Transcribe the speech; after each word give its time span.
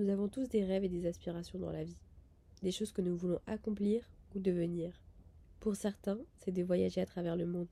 Nous 0.00 0.08
avons 0.08 0.28
tous 0.28 0.48
des 0.48 0.64
rêves 0.64 0.84
et 0.84 0.88
des 0.88 1.04
aspirations 1.04 1.58
dans 1.58 1.72
la 1.72 1.84
vie, 1.84 1.98
des 2.62 2.72
choses 2.72 2.90
que 2.90 3.02
nous 3.02 3.14
voulons 3.14 3.38
accomplir 3.46 4.02
ou 4.34 4.38
devenir. 4.38 4.98
Pour 5.58 5.76
certains, 5.76 6.18
c'est 6.38 6.52
de 6.52 6.62
voyager 6.62 7.02
à 7.02 7.06
travers 7.06 7.36
le 7.36 7.44
monde. 7.44 7.68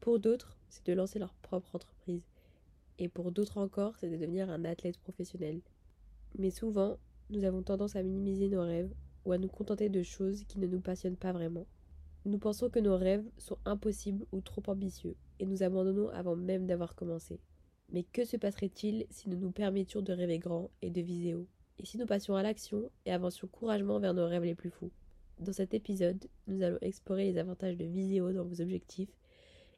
Pour 0.00 0.18
d'autres, 0.18 0.58
c'est 0.68 0.84
de 0.84 0.92
lancer 0.92 1.20
leur 1.20 1.34
propre 1.34 1.76
entreprise. 1.76 2.24
Et 2.98 3.08
pour 3.08 3.30
d'autres 3.30 3.58
encore, 3.58 3.94
c'est 3.96 4.10
de 4.10 4.16
devenir 4.16 4.50
un 4.50 4.64
athlète 4.64 4.98
professionnel. 4.98 5.60
Mais 6.36 6.50
souvent, 6.50 6.98
nous 7.30 7.44
avons 7.44 7.62
tendance 7.62 7.94
à 7.94 8.02
minimiser 8.02 8.48
nos 8.48 8.62
rêves 8.62 8.92
ou 9.24 9.30
à 9.30 9.38
nous 9.38 9.46
contenter 9.46 9.88
de 9.88 10.02
choses 10.02 10.42
qui 10.48 10.58
ne 10.58 10.66
nous 10.66 10.80
passionnent 10.80 11.14
pas 11.14 11.30
vraiment. 11.30 11.68
Nous 12.24 12.38
pensons 12.38 12.70
que 12.70 12.80
nos 12.80 12.96
rêves 12.96 13.30
sont 13.38 13.58
impossibles 13.66 14.26
ou 14.32 14.40
trop 14.40 14.64
ambitieux 14.66 15.14
et 15.38 15.46
nous 15.46 15.62
abandonnons 15.62 16.08
avant 16.08 16.34
même 16.34 16.66
d'avoir 16.66 16.96
commencé. 16.96 17.38
Mais 17.92 18.04
que 18.04 18.24
se 18.24 18.38
passerait-il 18.38 19.06
si 19.10 19.28
nous 19.28 19.36
nous 19.36 19.52
permettions 19.52 20.00
de 20.00 20.14
rêver 20.14 20.38
grand 20.38 20.70
et 20.80 20.90
de 20.90 21.02
viser 21.02 21.34
haut? 21.34 21.46
Et 21.78 21.84
si 21.84 21.98
nous 21.98 22.06
passions 22.06 22.34
à 22.34 22.42
l'action 22.42 22.90
et 23.04 23.12
avancions 23.12 23.48
courageusement 23.48 24.00
vers 24.00 24.14
nos 24.14 24.26
rêves 24.26 24.44
les 24.44 24.54
plus 24.54 24.70
fous? 24.70 24.90
Dans 25.38 25.52
cet 25.52 25.74
épisode, 25.74 26.26
nous 26.46 26.62
allons 26.62 26.78
explorer 26.80 27.30
les 27.30 27.38
avantages 27.38 27.76
de 27.76 27.84
viser 27.84 28.22
haut 28.22 28.32
dans 28.32 28.44
vos 28.44 28.62
objectifs 28.62 29.14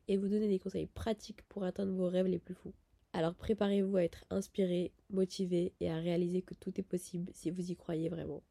et 0.06 0.16
vous 0.16 0.28
donner 0.28 0.46
des 0.46 0.60
conseils 0.60 0.86
pratiques 0.86 1.42
pour 1.48 1.64
atteindre 1.64 1.92
vos 1.92 2.08
rêves 2.08 2.26
les 2.26 2.38
plus 2.38 2.54
fous. 2.54 2.74
Alors 3.12 3.34
préparez-vous 3.34 3.96
à 3.96 4.04
être 4.04 4.24
inspiré, 4.30 4.92
motivé 5.10 5.72
et 5.80 5.90
à 5.90 5.96
réaliser 5.96 6.42
que 6.42 6.54
tout 6.54 6.78
est 6.80 6.84
possible 6.84 7.32
si 7.32 7.50
vous 7.50 7.70
y 7.70 7.76
croyez 7.76 8.08
vraiment. 8.08 8.42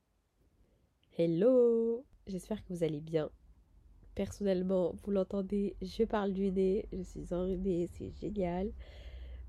Hello 1.17 2.03
J'espère 2.27 2.63
que 2.63 2.73
vous 2.73 2.83
allez 2.83 3.01
bien. 3.01 3.29
Personnellement, 4.15 4.95
vous 5.03 5.11
l'entendez, 5.11 5.75
je 5.81 6.03
parle 6.03 6.33
du 6.33 6.51
nez, 6.51 6.85
je 6.91 7.01
suis 7.01 7.33
enrhumée, 7.33 7.87
c'est 7.93 8.11
génial. 8.21 8.71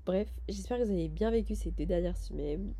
Bref, 0.05 0.29
j'espère 0.47 0.77
que 0.77 0.83
vous 0.83 0.91
avez 0.91 1.09
bien 1.09 1.31
vécu 1.31 1.55
ces 1.55 1.71
deux 1.71 1.87
dernières 1.87 2.17
semaines. 2.17 2.75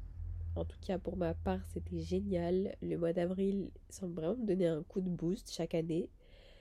En 0.55 0.63
tout 0.63 0.77
cas, 0.79 0.99
pour 0.99 1.17
ma 1.17 1.33
part, 1.33 1.65
c'était 1.73 1.99
génial. 1.99 2.75
Le 2.83 2.97
mois 2.97 3.13
d'avril 3.13 3.71
semble 3.89 4.13
vraiment 4.13 4.35
me 4.35 4.45
donner 4.45 4.67
un 4.67 4.83
coup 4.83 5.01
de 5.01 5.09
boost 5.09 5.51
chaque 5.51 5.73
année. 5.73 6.11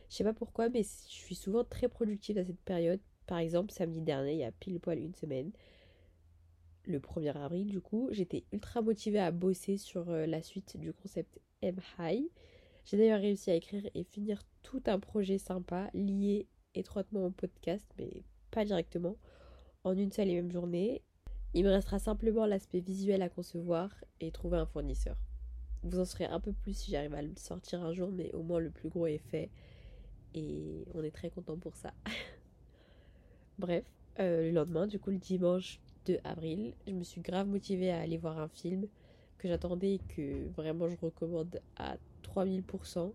Je 0.09 0.17
sais 0.17 0.25
pas 0.25 0.33
pourquoi, 0.33 0.71
mais 0.71 0.83
je 0.83 1.15
suis 1.15 1.35
souvent 1.35 1.65
très 1.65 1.89
productive 1.89 2.39
à 2.39 2.45
cette 2.45 2.61
période. 2.61 3.01
Par 3.27 3.39
exemple, 3.39 3.73
samedi 3.73 4.01
dernier, 4.01 4.33
il 4.33 4.39
y 4.39 4.45
a 4.45 4.53
pile 4.53 4.81
poil 4.81 4.99
une 4.99 5.15
semaine, 5.15 5.53
le 6.87 6.99
1er 6.99 7.37
avril, 7.37 7.69
du 7.69 7.81
coup, 7.81 8.09
j'étais 8.11 8.45
ultra 8.53 8.83
motivée 8.83 9.19
à 9.19 9.31
bosser 9.31 9.77
sur 9.77 10.11
euh, 10.11 10.27
la 10.27 10.43
suite 10.43 10.77
du 10.77 10.93
concept 10.93 11.41
M-High. 11.63 12.29
J'ai 12.85 12.97
d'ailleurs 12.97 13.21
réussi 13.21 13.51
à 13.51 13.55
écrire 13.55 13.89
et 13.95 14.05
finir 14.05 14.43
tout 14.63 14.83
un 14.87 14.99
projet 14.99 15.39
sympa 15.39 15.91
lié 15.95 16.47
étroitement 16.75 17.25
au 17.25 17.31
podcast, 17.31 17.87
mais 17.99 18.23
pas 18.51 18.65
directement 18.65 19.17
en 19.85 19.97
une 19.97 20.11
seule 20.11 20.31
et 20.31 20.35
même 20.35 20.51
journée. 20.51 21.03
Il 21.53 21.65
me 21.65 21.71
restera 21.71 21.99
simplement 21.99 22.47
l'aspect 22.47 22.81
visuel 22.81 23.23
à 23.23 23.29
concevoir 23.29 23.95
et 24.21 24.33
trouver 24.33 24.59
un 24.59 24.67
fournisseur. 24.67 25.17
Vous 25.85 26.01
en 26.01 26.05
saurez 26.05 26.25
un 26.25 26.41
peu 26.41 26.53
plus 26.53 26.77
si 26.77 26.91
j'arrive 26.91 27.15
à 27.15 27.23
le 27.23 27.31
sortir 27.37 27.83
un 27.83 27.93
jour, 27.93 28.11
mais 28.11 28.33
au 28.33 28.43
moins 28.43 28.59
le 28.59 28.71
plus 28.71 28.89
gros 28.89 29.07
est 29.07 29.19
fait. 29.19 29.51
Et 30.35 30.85
on 30.95 31.03
est 31.05 31.11
très 31.11 31.31
content 31.31 31.57
pour 31.57 31.77
ça. 31.77 31.93
Bref, 33.59 33.85
euh, 34.19 34.45
le 34.45 34.51
lendemain, 34.51 34.87
du 34.87 34.99
coup 34.99 35.11
le 35.11 35.19
dimanche 35.19 35.79
2 36.07 36.19
avril, 36.25 36.75
je 36.89 36.93
me 36.93 37.05
suis 37.05 37.21
grave 37.21 37.47
motivée 37.47 37.91
à 37.91 38.01
aller 38.01 38.17
voir 38.17 38.39
un 38.39 38.49
film 38.49 38.89
que 39.39 39.47
j'attendais 39.47 39.95
et 39.95 40.01
que 40.17 40.49
vraiment 40.57 40.89
je 40.89 40.97
recommande 40.97 41.61
à 41.77 41.97
3000%. 42.23 43.13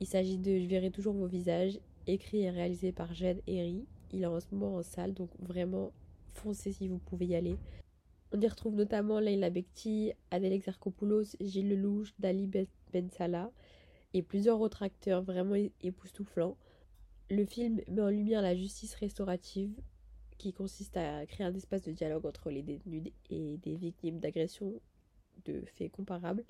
Il 0.00 0.06
s'agit 0.06 0.38
de 0.38 0.58
Je 0.58 0.66
verrai 0.66 0.90
toujours 0.90 1.14
vos 1.14 1.26
visages, 1.26 1.78
écrit 2.06 2.42
et 2.42 2.50
réalisé 2.50 2.92
par 2.92 3.12
Jed 3.12 3.42
Herry. 3.46 3.84
Il 4.12 4.22
est 4.22 4.26
en 4.26 4.40
ce 4.40 4.46
moment 4.52 4.76
en 4.76 4.82
salle, 4.82 5.12
donc 5.12 5.30
vraiment 5.40 5.92
foncez 6.34 6.72
si 6.72 6.88
vous 6.88 6.98
pouvez 6.98 7.26
y 7.26 7.34
aller. 7.34 7.56
On 8.32 8.40
y 8.40 8.48
retrouve 8.48 8.74
notamment 8.74 9.20
Leila 9.20 9.50
Bekti, 9.50 10.12
Adèle 10.30 10.52
Exarchopoulos, 10.52 11.36
Gilles 11.40 11.68
Lelouch, 11.68 12.14
Dali 12.18 12.46
Ben, 12.46 12.66
ben 12.92 13.08
Salah 13.10 13.50
et 14.12 14.22
plusieurs 14.22 14.60
autres 14.60 14.82
acteurs 14.82 15.22
vraiment 15.22 15.56
époustouflants. 15.82 16.56
Le 17.30 17.44
film 17.44 17.80
met 17.88 18.02
en 18.02 18.10
lumière 18.10 18.42
la 18.42 18.54
justice 18.54 18.94
restaurative 18.94 19.74
qui 20.38 20.52
consiste 20.52 20.96
à 20.96 21.26
créer 21.26 21.46
un 21.46 21.54
espace 21.54 21.82
de 21.82 21.92
dialogue 21.92 22.26
entre 22.26 22.50
les 22.50 22.62
détenus 22.62 23.12
et 23.30 23.58
des 23.58 23.76
victimes 23.76 24.20
d'agressions 24.20 24.80
de 25.44 25.62
faits 25.74 25.92
comparables. 25.92 26.44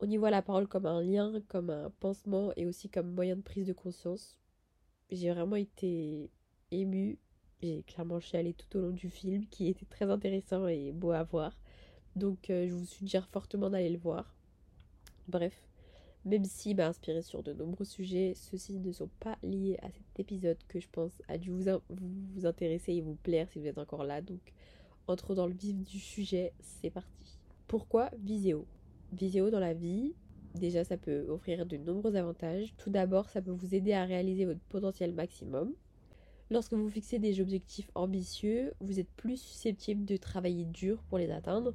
On 0.00 0.10
y 0.10 0.16
voit 0.16 0.30
la 0.30 0.42
parole 0.42 0.68
comme 0.68 0.86
un 0.86 1.02
lien, 1.02 1.40
comme 1.48 1.70
un 1.70 1.90
pansement 2.00 2.52
et 2.56 2.66
aussi 2.66 2.88
comme 2.88 3.14
moyen 3.14 3.36
de 3.36 3.42
prise 3.42 3.66
de 3.66 3.72
conscience. 3.72 4.38
J'ai 5.10 5.30
vraiment 5.30 5.56
été 5.56 6.30
émue 6.70 7.18
j'ai 7.64 7.82
clairement 7.82 8.20
chialé 8.20 8.52
tout 8.52 8.78
au 8.78 8.80
long 8.82 8.90
du 8.90 9.08
film 9.08 9.46
qui 9.46 9.68
était 9.68 9.86
très 9.86 10.10
intéressant 10.10 10.66
et 10.68 10.92
beau 10.92 11.12
à 11.12 11.22
voir. 11.22 11.56
Donc 12.16 12.50
euh, 12.50 12.68
je 12.68 12.74
vous 12.74 12.84
suggère 12.84 13.26
fortement 13.28 13.70
d'aller 13.70 13.88
le 13.88 13.98
voir. 13.98 14.34
Bref, 15.28 15.54
même 16.24 16.44
s'il 16.44 16.76
m'a 16.76 16.88
inspiré 16.88 17.22
sur 17.22 17.42
de 17.42 17.52
nombreux 17.52 17.84
sujets, 17.84 18.34
ceux-ci 18.34 18.74
ne 18.74 18.92
sont 18.92 19.10
pas 19.20 19.36
liés 19.42 19.78
à 19.82 19.90
cet 19.90 20.20
épisode 20.20 20.58
que 20.68 20.80
je 20.80 20.88
pense 20.90 21.22
a 21.28 21.38
dû 21.38 21.50
vous, 21.50 22.46
intéresser 22.46 22.92
et 22.94 23.00
vous 23.00 23.16
plaire 23.16 23.48
si 23.50 23.58
vous 23.58 23.66
êtes 23.66 23.78
encore 23.78 24.04
là. 24.04 24.20
Donc 24.20 24.40
entre 25.06 25.34
dans 25.34 25.46
le 25.46 25.54
vif 25.54 25.76
du 25.76 25.98
sujet, 25.98 26.52
c'est 26.60 26.90
parti. 26.90 27.38
Pourquoi 27.66 28.10
Viséo 28.18 28.66
Viséo 29.12 29.50
dans 29.50 29.60
la 29.60 29.74
vie, 29.74 30.14
déjà 30.54 30.84
ça 30.84 30.96
peut 30.96 31.26
offrir 31.28 31.66
de 31.66 31.76
nombreux 31.76 32.16
avantages. 32.16 32.74
Tout 32.76 32.90
d'abord, 32.90 33.28
ça 33.30 33.40
peut 33.40 33.50
vous 33.50 33.74
aider 33.74 33.92
à 33.92 34.04
réaliser 34.04 34.44
votre 34.44 34.60
potentiel 34.68 35.12
maximum. 35.12 35.72
Lorsque 36.50 36.74
vous 36.74 36.90
fixez 36.90 37.18
des 37.18 37.40
objectifs 37.40 37.90
ambitieux, 37.94 38.74
vous 38.80 39.00
êtes 39.00 39.10
plus 39.16 39.38
susceptible 39.38 40.04
de 40.04 40.16
travailler 40.16 40.66
dur 40.66 41.02
pour 41.08 41.18
les 41.18 41.30
atteindre. 41.30 41.74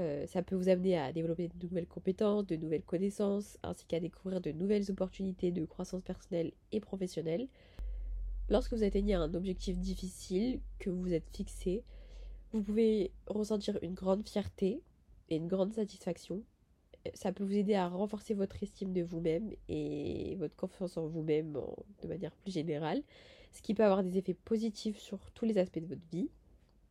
Euh, 0.00 0.26
ça 0.26 0.42
peut 0.42 0.54
vous 0.54 0.68
amener 0.68 0.96
à 0.96 1.12
développer 1.12 1.48
de 1.48 1.66
nouvelles 1.66 1.86
compétences, 1.86 2.46
de 2.46 2.56
nouvelles 2.56 2.84
connaissances, 2.84 3.58
ainsi 3.62 3.84
qu'à 3.86 4.00
découvrir 4.00 4.40
de 4.40 4.52
nouvelles 4.52 4.90
opportunités 4.90 5.50
de 5.50 5.64
croissance 5.64 6.02
personnelle 6.02 6.52
et 6.70 6.80
professionnelle. 6.80 7.48
Lorsque 8.48 8.72
vous 8.72 8.84
atteignez 8.84 9.14
un 9.14 9.34
objectif 9.34 9.78
difficile 9.78 10.60
que 10.78 10.88
vous 10.88 11.02
vous 11.02 11.12
êtes 11.12 11.28
fixé, 11.34 11.82
vous 12.52 12.62
pouvez 12.62 13.10
ressentir 13.26 13.78
une 13.82 13.94
grande 13.94 14.26
fierté 14.28 14.82
et 15.28 15.36
une 15.36 15.48
grande 15.48 15.72
satisfaction. 15.72 16.42
Ça 17.14 17.32
peut 17.32 17.44
vous 17.44 17.56
aider 17.56 17.74
à 17.74 17.88
renforcer 17.88 18.34
votre 18.34 18.62
estime 18.62 18.92
de 18.92 19.02
vous-même 19.02 19.50
et 19.68 20.36
votre 20.36 20.54
confiance 20.54 20.96
en 20.96 21.08
vous-même 21.08 21.58
de 22.02 22.08
manière 22.08 22.34
plus 22.36 22.52
générale 22.52 23.02
ce 23.52 23.62
qui 23.62 23.74
peut 23.74 23.84
avoir 23.84 24.02
des 24.02 24.18
effets 24.18 24.34
positifs 24.34 24.98
sur 24.98 25.30
tous 25.32 25.44
les 25.44 25.58
aspects 25.58 25.78
de 25.78 25.86
votre 25.86 26.06
vie. 26.10 26.28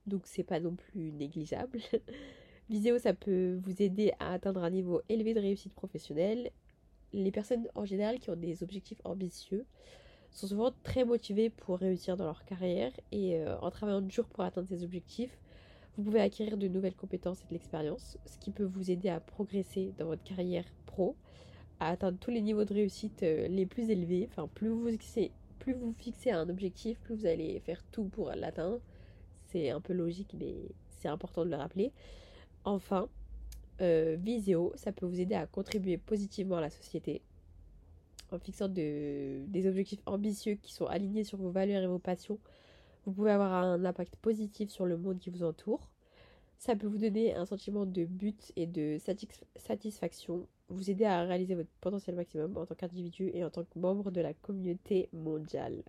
Donc 0.08 0.22
c'est 0.26 0.44
pas 0.44 0.60
non 0.60 0.76
plus 0.76 1.12
négligeable. 1.12 1.80
Viséo, 2.70 2.98
ça 3.00 3.14
peut 3.14 3.60
vous 3.64 3.82
aider 3.82 4.14
à 4.20 4.34
atteindre 4.34 4.64
un 4.64 4.70
niveau 4.70 5.02
élevé 5.10 5.34
de 5.34 5.40
réussite 5.40 5.74
professionnelle. 5.74 6.52
Les 7.14 7.32
personnes 7.32 7.68
en 7.76 7.86
général 7.86 8.20
qui 8.20 8.30
ont 8.30 8.36
des 8.36 8.64
objectifs 8.64 9.02
ambitieux 9.04 9.66
sont 10.32 10.48
souvent 10.48 10.72
très 10.84 11.04
motivées 11.04 11.50
pour 11.50 11.80
réussir 11.80 12.16
dans 12.16 12.24
leur 12.26 12.46
carrière 12.46 12.94
et 13.12 13.36
euh, 13.36 13.58
en 13.60 13.70
travaillant 13.70 14.02
dur 14.02 14.28
pour 14.30 14.44
atteindre 14.44 14.70
ces 14.70 14.84
objectifs, 14.84 15.38
vous 15.98 16.04
pouvez 16.04 16.22
acquérir 16.22 16.58
de 16.58 16.68
nouvelles 16.70 16.96
compétences 16.96 17.42
et 17.42 17.48
de 17.48 17.54
l'expérience, 17.54 18.18
ce 18.26 18.38
qui 18.38 18.52
peut 18.52 18.64
vous 18.64 18.92
aider 18.92 19.10
à 19.10 19.20
progresser 19.20 19.94
dans 19.98 20.06
votre 20.06 20.24
carrière 20.24 20.66
pro, 20.86 21.18
à 21.82 21.90
atteindre 21.90 22.18
tous 22.18 22.32
les 22.32 22.42
niveaux 22.42 22.64
de 22.64 22.74
réussite 22.74 23.24
euh, 23.24 23.48
les 23.50 23.66
plus 23.66 23.90
élevés. 23.90 24.30
Enfin, 24.32 24.48
plus 24.48 24.70
vous 24.70 24.88
plus 25.62 25.74
vous 25.74 25.94
fixez 25.94 26.32
un 26.32 26.50
objectif, 26.50 27.00
plus 27.00 27.16
vous 27.16 27.26
allez 27.28 27.60
faire 27.60 27.84
tout 27.92 28.06
pour 28.06 28.32
l'atteindre. 28.32 28.80
C'est 29.50 29.70
un 29.70 29.80
peu 29.80 29.94
logique, 29.94 30.36
mais 30.38 30.56
c'est 30.90 31.08
important 31.08 31.46
de 31.46 31.52
le 31.52 31.56
rappeler. 31.56 31.92
Enfin, 32.66 33.08
euh, 33.80 34.18
Visio, 34.20 34.74
ça 34.76 34.92
peut 34.92 35.06
vous 35.06 35.20
aider 35.20 35.36
à 35.36 35.46
contribuer 35.46 35.98
positivement 35.98 36.58
à 36.58 36.62
la 36.62 36.72
société 36.72 37.22
en 38.32 38.40
fixant 38.40 38.70
des 38.70 39.68
objectifs 39.68 40.02
ambitieux 40.06 40.56
qui 40.56 40.74
sont 40.74 40.86
alignés 40.86 41.24
sur 41.24 41.38
vos 41.38 41.52
valeurs 41.52 41.84
et 41.84 41.88
vos 41.88 42.00
passions. 42.00 42.40
Vous 43.06 43.12
pouvez 43.12 43.32
avoir 43.32 43.52
un 43.54 43.84
impact 43.86 44.16
positif 44.16 44.70
sur 44.70 44.86
le 44.86 44.98
monde 44.98 45.20
qui 45.20 45.30
vous 45.30 45.44
entoure. 45.44 45.90
Ça 46.58 46.76
peut 46.76 46.88
vous 46.88 46.98
donner 46.98 47.36
un 47.36 47.46
sentiment 47.46 47.86
de 47.86 48.06
but 48.06 48.52
et 48.56 48.66
de 48.66 48.98
satisfaction 49.56 50.48
vous 50.72 50.90
aider 50.90 51.06
à 51.06 51.24
réaliser 51.24 51.56
votre 51.56 51.70
potentiel 51.82 52.16
maximum 52.16 52.58
en 52.58 52.66
tant 52.66 52.76
qu'individu 52.76 53.30
et 53.34 53.44
en 53.44 53.50
tant 53.50 53.64
que 53.64 53.80
membre 53.80 54.12
de 54.12 54.22
la 54.22 54.34
communauté 54.34 55.10
mondiale. 55.14 55.84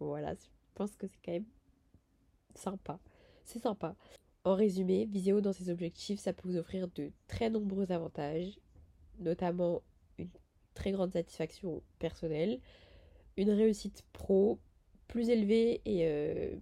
Voilà, 0.00 0.34
je 0.34 0.46
pense 0.74 0.96
que 0.96 1.06
c'est 1.06 1.18
quand 1.24 1.32
même 1.32 1.46
sympa. 2.54 2.98
C'est 3.44 3.58
sympa. 3.58 3.96
En 4.44 4.54
résumé, 4.54 5.04
Visio 5.06 5.40
dans 5.40 5.52
ses 5.52 5.70
objectifs, 5.70 6.20
ça 6.20 6.32
peut 6.32 6.48
vous 6.48 6.56
offrir 6.56 6.88
de 6.88 7.10
très 7.26 7.50
nombreux 7.50 7.90
avantages, 7.92 8.58
notamment 9.18 9.82
une 10.18 10.30
très 10.74 10.92
grande 10.92 11.12
satisfaction 11.12 11.82
personnelle, 11.98 12.60
une 13.36 13.50
réussite 13.50 14.04
pro 14.12 14.58
plus 15.06 15.30
élevée 15.30 15.80
et 15.84 16.06
euh, 16.06 16.56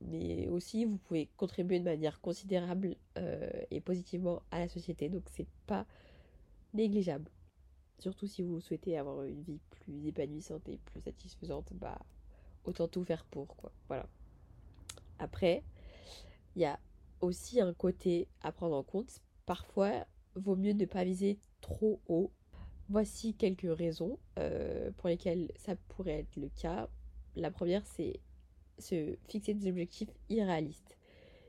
mais 0.00 0.48
aussi 0.48 0.84
vous 0.84 0.98
pouvez 0.98 1.28
contribuer 1.36 1.78
de 1.78 1.84
manière 1.84 2.20
considérable 2.20 2.96
euh, 3.18 3.50
et 3.70 3.80
positivement 3.80 4.42
à 4.50 4.58
la 4.58 4.68
société. 4.68 5.08
Donc 5.08 5.22
c'est 5.32 5.46
pas 5.66 5.86
négligeable. 6.74 7.30
Surtout 7.98 8.26
si 8.26 8.42
vous 8.42 8.60
souhaitez 8.60 8.98
avoir 8.98 9.22
une 9.22 9.42
vie 9.42 9.60
plus 9.70 10.06
épanouissante 10.06 10.68
et 10.68 10.78
plus 10.78 11.00
satisfaisante, 11.00 11.72
bah 11.74 11.98
autant 12.64 12.88
tout 12.88 13.04
faire 13.04 13.24
pour 13.26 13.56
quoi. 13.56 13.72
Voilà. 13.88 14.08
Après, 15.18 15.62
il 16.56 16.62
y 16.62 16.64
a 16.64 16.78
aussi 17.20 17.60
un 17.60 17.72
côté 17.72 18.28
à 18.40 18.52
prendre 18.52 18.76
en 18.76 18.82
compte. 18.82 19.20
parfois, 19.46 20.06
vaut 20.34 20.56
mieux 20.56 20.72
ne 20.72 20.86
pas 20.86 21.04
viser 21.04 21.38
trop 21.60 22.00
haut. 22.08 22.32
Voici 22.88 23.34
quelques 23.34 23.76
raisons 23.76 24.18
euh, 24.38 24.90
pour 24.96 25.08
lesquelles 25.08 25.50
ça 25.56 25.76
pourrait 25.76 26.20
être 26.20 26.36
le 26.36 26.48
cas. 26.48 26.88
La 27.36 27.50
première, 27.50 27.86
c'est 27.86 28.20
se 28.78 29.16
fixer 29.28 29.54
des 29.54 29.68
objectifs 29.68 30.10
irréalistes. 30.28 30.96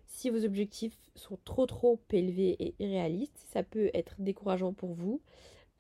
Si 0.08 0.30
vos 0.30 0.46
objectifs 0.46 0.98
sont 1.16 1.38
trop 1.44 1.66
trop 1.66 2.00
élevés 2.12 2.56
et 2.60 2.76
irréalistes, 2.80 3.38
ça 3.52 3.64
peut 3.64 3.90
être 3.94 4.16
décourageant 4.20 4.74
pour 4.74 4.94
vous 4.94 5.22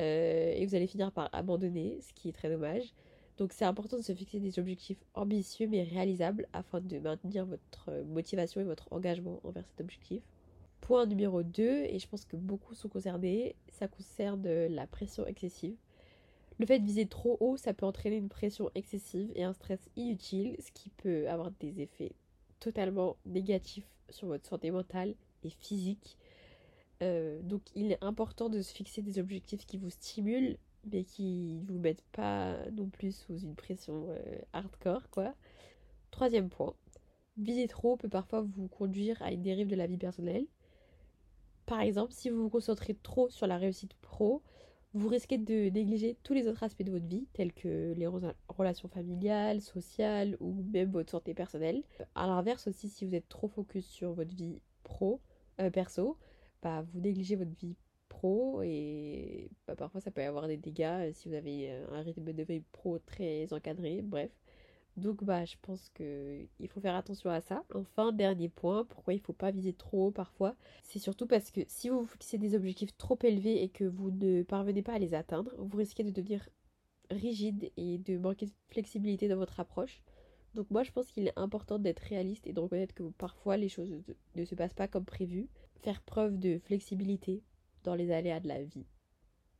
euh, 0.02 0.54
et 0.56 0.66
vous 0.66 0.76
allez 0.76 0.88
finir 0.88 1.12
par 1.12 1.30
abandonner, 1.34 2.00
ce 2.02 2.14
qui 2.14 2.30
est 2.30 2.34
très 2.34 2.50
dommage. 2.50 2.94
Donc 3.38 3.54
c'est 3.54 3.66
important 3.66 3.98
de 3.98 4.04
se 4.04 4.14
fixer 4.14 4.40
des 4.40 4.60
objectifs 4.60 5.04
ambitieux 5.16 5.68
mais 5.68 5.84
réalisables 5.84 6.48
afin 6.54 6.82
de 6.82 7.00
maintenir 7.00 7.46
votre 7.46 8.04
motivation 8.06 8.62
et 8.62 8.64
votre 8.64 8.88
engagement 8.92 9.40
envers 9.44 9.66
cet 9.66 9.82
objectif. 9.82 10.22
Point 10.82 11.06
numéro 11.06 11.44
2, 11.44 11.64
et 11.64 11.98
je 11.98 12.08
pense 12.08 12.26
que 12.26 12.36
beaucoup 12.36 12.76
sont 12.76 12.90
concernés, 12.90 13.56
ça 13.72 13.88
concerne 13.88 14.46
la 14.68 14.86
pression 14.86 15.26
excessive. 15.26 15.76
Le 16.60 16.66
fait 16.66 16.80
de 16.80 16.86
viser 16.86 17.08
trop 17.08 17.38
haut, 17.40 17.58
ça 17.58 17.74
peut 17.74 17.86
entraîner 17.86 18.18
une 18.18 18.30
pression 18.30 18.70
excessive 18.76 19.32
et 19.36 19.44
un 19.44 19.54
stress 19.54 19.80
inutile, 19.96 20.56
ce 20.60 20.72
qui 20.72 20.90
peut 20.90 21.28
avoir 21.30 21.52
des 21.60 21.82
effets 21.82 22.12
totalement 22.64 23.18
négatifs 23.26 23.88
sur 24.10 24.28
votre 24.28 24.48
santé 24.48 24.72
mentale 24.72 25.16
et 25.44 25.50
physique. 25.50 26.18
Euh, 27.02 27.42
donc 27.42 27.62
il 27.76 27.92
est 27.92 28.02
important 28.02 28.50
de 28.50 28.62
se 28.62 28.74
fixer 28.74 29.02
des 29.02 29.20
objectifs 29.20 29.66
qui 29.66 29.78
vous 29.78 29.90
stimulent, 29.90 30.58
mais 30.92 31.04
qui 31.04 31.60
ne 31.62 31.74
vous 31.74 31.80
mettent 31.80 32.06
pas 32.14 32.58
non 32.72 32.88
plus 32.88 33.14
sous 33.14 33.38
une 33.38 33.56
pression 33.56 34.06
euh, 34.10 34.38
hardcore, 34.54 35.10
quoi. 35.10 35.34
Troisième 36.12 36.50
point, 36.50 36.74
viser 37.38 37.68
trop 37.68 37.98
peut 37.98 38.10
parfois 38.10 38.42
vous 38.42 38.68
conduire 38.70 39.22
à 39.22 39.32
une 39.34 39.42
dérive 39.42 39.68
de 39.68 39.76
la 39.76 39.88
vie 39.88 39.98
personnelle. 39.98 40.46
Par 41.66 41.82
exemple, 41.82 42.14
si 42.14 42.30
vous 42.30 42.44
vous 42.44 42.50
concentrez 42.50 42.94
trop 42.94 43.30
sur 43.30 43.48
la 43.48 43.58
réussite 43.58 43.94
pro, 43.96 44.42
vous 44.94 45.08
risquez 45.08 45.38
de 45.38 45.70
négliger 45.70 46.18
tous 46.24 46.34
les 46.34 46.48
autres 46.48 46.64
aspects 46.64 46.84
de 46.84 46.92
votre 46.92 47.08
vie, 47.08 47.28
tels 47.34 47.54
que 47.54 47.94
les 47.94 48.08
relations 48.48 48.88
familiales, 48.88 49.62
sociales 49.62 50.38
ou 50.40 50.54
même 50.72 50.92
votre 50.92 51.12
santé 51.12 51.34
personnelle. 51.34 51.84
A 52.16 52.28
l'inverse 52.28 52.68
aussi, 52.68 52.90
si 52.90 53.06
vous 53.06 53.16
êtes 53.16 53.28
trop 53.28 53.48
focus 53.48 53.86
sur 53.88 54.14
votre 54.14 54.36
vie 54.36 54.62
pro, 54.84 55.20
euh, 55.60 55.72
perso, 55.72 56.18
bah, 56.62 56.86
vous 56.94 57.00
négligez 57.00 57.36
votre 57.36 57.56
vie 57.60 57.76
pro 58.08 58.62
et 58.64 59.50
bah, 59.68 59.76
parfois 59.76 60.00
ça 60.00 60.12
peut 60.12 60.22
avoir 60.22 60.48
des 60.48 60.58
dégâts 60.58 60.82
euh, 60.84 61.12
si 61.14 61.28
vous 61.28 61.36
avez 61.36 61.72
euh, 61.72 61.86
un 61.92 62.02
rythme 62.02 62.32
de 62.32 62.44
vie 62.44 62.62
pro 62.72 63.00
très 63.00 63.52
encadré, 63.52 64.02
bref. 64.04 64.32
Donc 64.96 65.24
bah 65.24 65.44
je 65.44 65.56
pense 65.62 65.90
que 65.96 66.46
il 66.60 66.68
faut 66.68 66.80
faire 66.80 66.96
attention 66.96 67.30
à 67.30 67.42
ça. 67.42 67.64
Enfin, 67.74 68.12
dernier 68.12 68.50
point, 68.50 68.86
pourquoi 68.86 69.14
il 69.14 69.18
ne 69.18 69.24
faut 69.24 69.34
pas 69.34 69.50
viser 69.52 69.74
trop 69.74 70.08
haut 70.08 70.12
parfois, 70.12 70.56
c'est 70.84 71.00
surtout 71.00 71.26
parce 71.26 71.50
que 71.50 71.62
si 71.68 71.90
vous 71.90 72.02
vous 72.02 72.06
fixez 72.06 72.38
des 72.38 72.54
objectifs 72.56 72.96
trop 72.98 73.18
élevés 73.24 73.64
et 73.64 73.70
que 73.70 73.86
vous 73.86 74.12
ne 74.12 74.44
parvenez 74.44 74.84
pas 74.84 74.94
à 74.94 75.00
les 75.00 75.16
atteindre, 75.16 75.52
vous 75.58 75.78
risquez 75.78 76.04
de 76.04 76.12
devenir 76.12 76.48
rigide 77.10 77.72
et 77.76 77.98
de 77.98 78.18
manquer 78.18 78.46
de 78.46 78.54
flexibilité 78.70 79.28
dans 79.28 79.38
votre 79.38 79.60
approche. 79.60 80.04
Donc 80.54 80.70
moi 80.70 80.84
je 80.84 80.92
pense 80.92 81.12
qu'il 81.12 81.28
est 81.28 81.40
important 81.40 81.80
d'être 81.80 82.02
réaliste 82.02 82.46
et 82.46 82.54
de 82.54 82.60
reconnaître 82.60 82.94
que 82.94 83.10
parfois 83.18 83.58
les 83.58 83.70
choses 83.70 83.96
ne 84.36 84.46
se 84.46 84.54
passent 84.54 84.76
pas 84.76 84.88
comme 84.88 85.06
prévu. 85.06 85.50
Faire 85.82 86.02
preuve 86.02 86.38
de 86.38 86.60
flexibilité 86.60 87.42
dans 87.84 87.96
les 87.96 88.12
aléas 88.12 88.40
de 88.40 88.48
la 88.48 88.64
vie. 88.64 88.86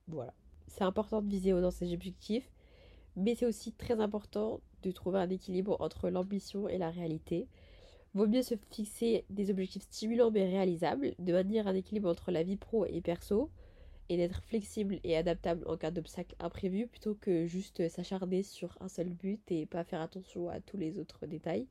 Voilà. 0.08 0.34
C'est 0.68 0.84
important 0.84 1.22
de 1.22 1.30
viser 1.30 1.54
haut 1.54 1.62
dans 1.62 1.72
ses 1.72 1.94
objectifs, 1.94 2.50
mais 3.16 3.36
c'est 3.36 3.46
aussi 3.46 3.74
très 3.74 4.00
important 4.00 4.62
de 4.84 4.92
trouver 4.92 5.20
un 5.20 5.30
équilibre 5.30 5.78
entre 5.80 6.10
l'ambition 6.10 6.68
et 6.68 6.78
la 6.78 6.92
réalité. 6.92 7.48
Vaut 8.14 8.28
mieux 8.28 8.44
se 8.44 8.56
fixer 8.70 9.26
des 9.30 9.50
objectifs 9.50 9.84
stimulants 9.84 10.30
mais 10.30 10.46
réalisables, 10.46 11.16
de 11.18 11.34
maintenir 11.34 11.68
un 11.68 11.74
équilibre 11.74 12.10
entre 12.10 12.32
la 12.32 12.44
vie 12.44 12.58
pro 12.58 12.86
et 12.86 13.02
perso, 13.02 13.50
et 14.10 14.18
d'être 14.18 14.44
flexible 14.44 15.00
et 15.04 15.18
adaptable 15.18 15.64
en 15.68 15.78
cas 15.78 15.90
d'obstacle 15.90 16.36
imprévu, 16.40 16.88
plutôt 16.88 17.16
que 17.16 17.48
juste 17.48 17.88
s'acharner 17.90 18.44
sur 18.44 18.78
un 18.82 18.88
seul 18.88 19.10
but 19.10 19.42
et 19.52 19.66
pas 19.66 19.84
faire 19.84 20.02
attention 20.02 20.50
à 20.50 20.60
tous 20.60 20.78
les 20.78 21.00
autres 21.00 21.26
détails, 21.26 21.68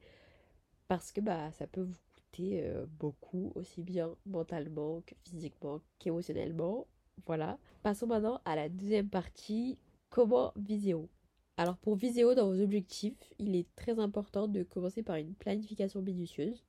parce 0.88 1.12
que 1.12 1.20
bah 1.20 1.52
ça 1.52 1.66
peut 1.66 1.82
vous 1.82 1.94
coûter 2.14 2.62
euh, 2.64 2.86
beaucoup, 2.98 3.52
aussi 3.54 3.82
bien 3.82 4.16
mentalement 4.26 5.02
que 5.06 5.14
physiquement 5.24 5.80
qu'émotionnellement. 5.98 6.86
Voilà. 7.26 7.58
Passons 7.82 8.06
maintenant 8.06 8.40
à 8.44 8.56
la 8.56 8.68
deuxième 8.68 9.08
partie, 9.08 9.78
comment 10.10 10.52
haut. 10.56 11.08
Alors 11.62 11.76
pour 11.76 11.94
viser 11.94 12.22
dans 12.34 12.48
vos 12.48 12.60
objectifs, 12.60 13.32
il 13.38 13.54
est 13.54 13.72
très 13.76 14.00
important 14.00 14.48
de 14.48 14.64
commencer 14.64 15.04
par 15.04 15.14
une 15.14 15.32
planification 15.32 16.02
minutieuse. 16.02 16.64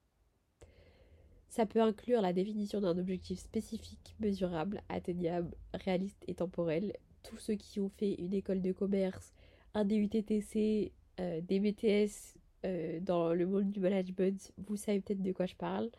Ça 1.49 1.65
peut 1.65 1.81
inclure 1.81 2.21
la 2.21 2.31
définition 2.31 2.79
d'un 2.79 2.95
objectif 2.99 3.39
spécifique, 3.39 4.15
mesurable, 4.19 4.83
atteignable, 4.89 5.55
réaliste 5.73 6.23
et 6.27 6.35
temporel. 6.35 6.93
Tous 7.23 7.39
ceux 7.39 7.55
qui 7.55 7.79
ont 7.79 7.89
fait 7.89 8.13
une 8.21 8.35
école 8.35 8.61
de 8.61 8.71
commerce, 8.71 9.33
un 9.73 9.83
DUTTC, 9.83 10.91
euh, 11.19 11.41
des 11.41 11.59
BTS 11.59 12.37
euh, 12.63 12.99
dans 12.99 13.33
le 13.33 13.47
monde 13.47 13.71
du 13.71 13.79
management, 13.79 14.53
vous 14.59 14.75
savez 14.75 15.01
peut-être 15.01 15.23
de 15.23 15.31
quoi 15.31 15.47
je 15.47 15.55
parle. 15.55 15.89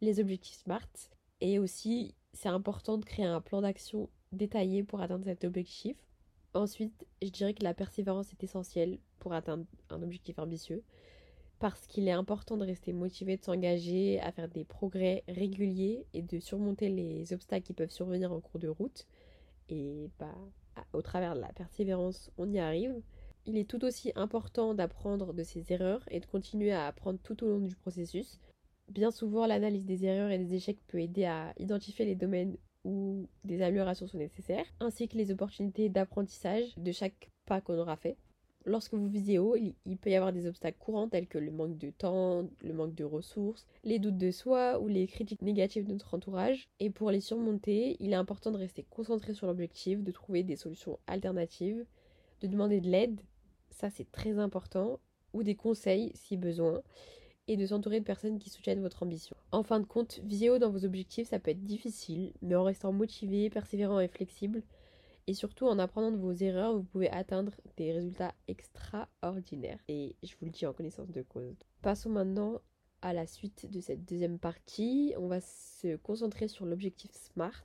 Les 0.00 0.20
objectifs 0.20 0.56
SMART. 0.62 0.88
Et 1.42 1.58
aussi, 1.58 2.14
c'est 2.32 2.48
important 2.48 2.96
de 2.96 3.04
créer 3.04 3.26
un 3.26 3.42
plan 3.42 3.60
d'action 3.60 4.08
détaillé 4.32 4.84
pour 4.84 5.02
atteindre 5.02 5.26
cet 5.26 5.44
objectif. 5.44 5.98
Ensuite, 6.54 7.06
je 7.22 7.28
dirais 7.28 7.54
que 7.54 7.64
la 7.64 7.74
persévérance 7.74 8.32
est 8.32 8.44
essentielle 8.44 8.98
pour 9.18 9.32
atteindre 9.32 9.64
un 9.90 10.02
objectif 10.02 10.38
ambitieux 10.38 10.82
parce 11.62 11.86
qu'il 11.86 12.08
est 12.08 12.12
important 12.12 12.56
de 12.56 12.64
rester 12.64 12.92
motivé, 12.92 13.36
de 13.36 13.44
s'engager, 13.44 14.18
à 14.20 14.32
faire 14.32 14.48
des 14.48 14.64
progrès 14.64 15.22
réguliers 15.28 16.04
et 16.12 16.20
de 16.20 16.40
surmonter 16.40 16.88
les 16.88 17.32
obstacles 17.32 17.64
qui 17.64 17.72
peuvent 17.72 17.92
survenir 17.92 18.32
en 18.32 18.40
cours 18.40 18.58
de 18.58 18.66
route. 18.66 19.06
Et 19.68 20.10
bah, 20.18 20.34
au 20.92 21.02
travers 21.02 21.36
de 21.36 21.40
la 21.40 21.52
persévérance, 21.52 22.32
on 22.36 22.50
y 22.52 22.58
arrive. 22.58 23.00
Il 23.46 23.56
est 23.56 23.70
tout 23.70 23.84
aussi 23.84 24.10
important 24.16 24.74
d'apprendre 24.74 25.32
de 25.32 25.44
ses 25.44 25.72
erreurs 25.72 26.02
et 26.10 26.18
de 26.18 26.26
continuer 26.26 26.72
à 26.72 26.88
apprendre 26.88 27.20
tout 27.22 27.44
au 27.44 27.48
long 27.48 27.60
du 27.60 27.76
processus. 27.76 28.40
Bien 28.88 29.12
souvent, 29.12 29.46
l'analyse 29.46 29.86
des 29.86 30.04
erreurs 30.04 30.32
et 30.32 30.38
des 30.38 30.54
échecs 30.54 30.84
peut 30.88 31.00
aider 31.00 31.26
à 31.26 31.54
identifier 31.58 32.04
les 32.04 32.16
domaines 32.16 32.56
où 32.84 33.28
des 33.44 33.62
améliorations 33.62 34.06
sont 34.06 34.18
nécessaires, 34.18 34.66
ainsi 34.80 35.08
que 35.08 35.16
les 35.16 35.30
opportunités 35.30 35.88
d'apprentissage 35.88 36.74
de 36.76 36.92
chaque 36.92 37.30
pas 37.46 37.60
qu'on 37.60 37.78
aura 37.78 37.96
fait. 37.96 38.16
Lorsque 38.64 38.94
vous 38.94 39.08
visez 39.08 39.38
haut, 39.38 39.56
il, 39.56 39.96
peut 39.96 40.10
y 40.10 40.14
avoir 40.14 40.32
des 40.32 40.46
obstacles 40.46 40.78
courants 40.78 41.08
tels 41.08 41.26
que 41.26 41.38
le 41.38 41.50
manque 41.50 41.78
de 41.78 41.90
temps, 41.90 42.46
le 42.60 42.72
manque 42.72 42.94
de 42.94 43.02
ressources, 43.02 43.66
les 43.82 43.98
doutes 43.98 44.18
de 44.18 44.30
soi 44.30 44.78
ou 44.78 44.86
les 44.86 45.08
critiques 45.08 45.42
négatives 45.42 45.84
de 45.84 45.92
notre 45.92 46.14
entourage. 46.14 46.68
Et 46.78 46.88
pour 46.88 47.10
les 47.10 47.20
surmonter, 47.20 47.96
il 47.98 48.12
est 48.12 48.16
important 48.16 48.52
de 48.52 48.58
rester 48.58 48.84
concentré 48.88 49.34
sur 49.34 49.48
l'objectif, 49.48 50.04
de 50.04 50.12
trouver 50.12 50.44
des 50.44 50.54
solutions 50.54 51.00
alternatives, 51.08 51.84
de 52.40 52.46
demander 52.46 52.80
de 52.80 52.88
l'aide, 52.88 53.20
ça 53.70 53.90
c'est 53.90 54.10
très 54.12 54.38
important, 54.38 55.00
ou 55.32 55.42
des 55.42 55.56
conseils 55.56 56.12
si 56.14 56.36
besoin, 56.36 56.82
et 57.48 57.56
de 57.56 57.66
s'entourer 57.66 58.00
de 58.00 58.04
personnes 58.04 58.38
qui 58.38 58.50
soutiennent 58.50 58.82
votre 58.82 59.02
ambition. 59.02 59.36
En 59.50 59.62
fin 59.62 59.80
de 59.80 59.86
compte, 59.86 60.20
viser 60.24 60.50
haut 60.50 60.58
dans 60.58 60.70
vos 60.70 60.84
objectifs, 60.84 61.28
ça 61.28 61.38
peut 61.38 61.50
être 61.50 61.64
difficile, 61.64 62.32
mais 62.40 62.54
en 62.54 62.64
restant 62.64 62.92
motivé, 62.92 63.50
persévérant 63.50 64.00
et 64.00 64.08
flexible, 64.08 64.62
et 65.26 65.34
surtout 65.34 65.66
en 65.66 65.78
apprenant 65.78 66.10
de 66.10 66.16
vos 66.16 66.32
erreurs, 66.32 66.76
vous 66.76 66.82
pouvez 66.82 67.10
atteindre 67.10 67.52
des 67.76 67.92
résultats 67.92 68.34
extraordinaires. 68.48 69.78
Et 69.88 70.16
je 70.22 70.34
vous 70.38 70.46
le 70.46 70.50
dis 70.50 70.66
en 70.66 70.72
connaissance 70.72 71.10
de 71.10 71.22
cause. 71.22 71.54
Passons 71.80 72.10
maintenant 72.10 72.60
à 73.02 73.12
la 73.12 73.26
suite 73.26 73.70
de 73.70 73.80
cette 73.80 74.04
deuxième 74.04 74.38
partie. 74.38 75.14
On 75.18 75.28
va 75.28 75.40
se 75.40 75.96
concentrer 75.96 76.48
sur 76.48 76.66
l'objectif 76.66 77.12
SMART. 77.12 77.64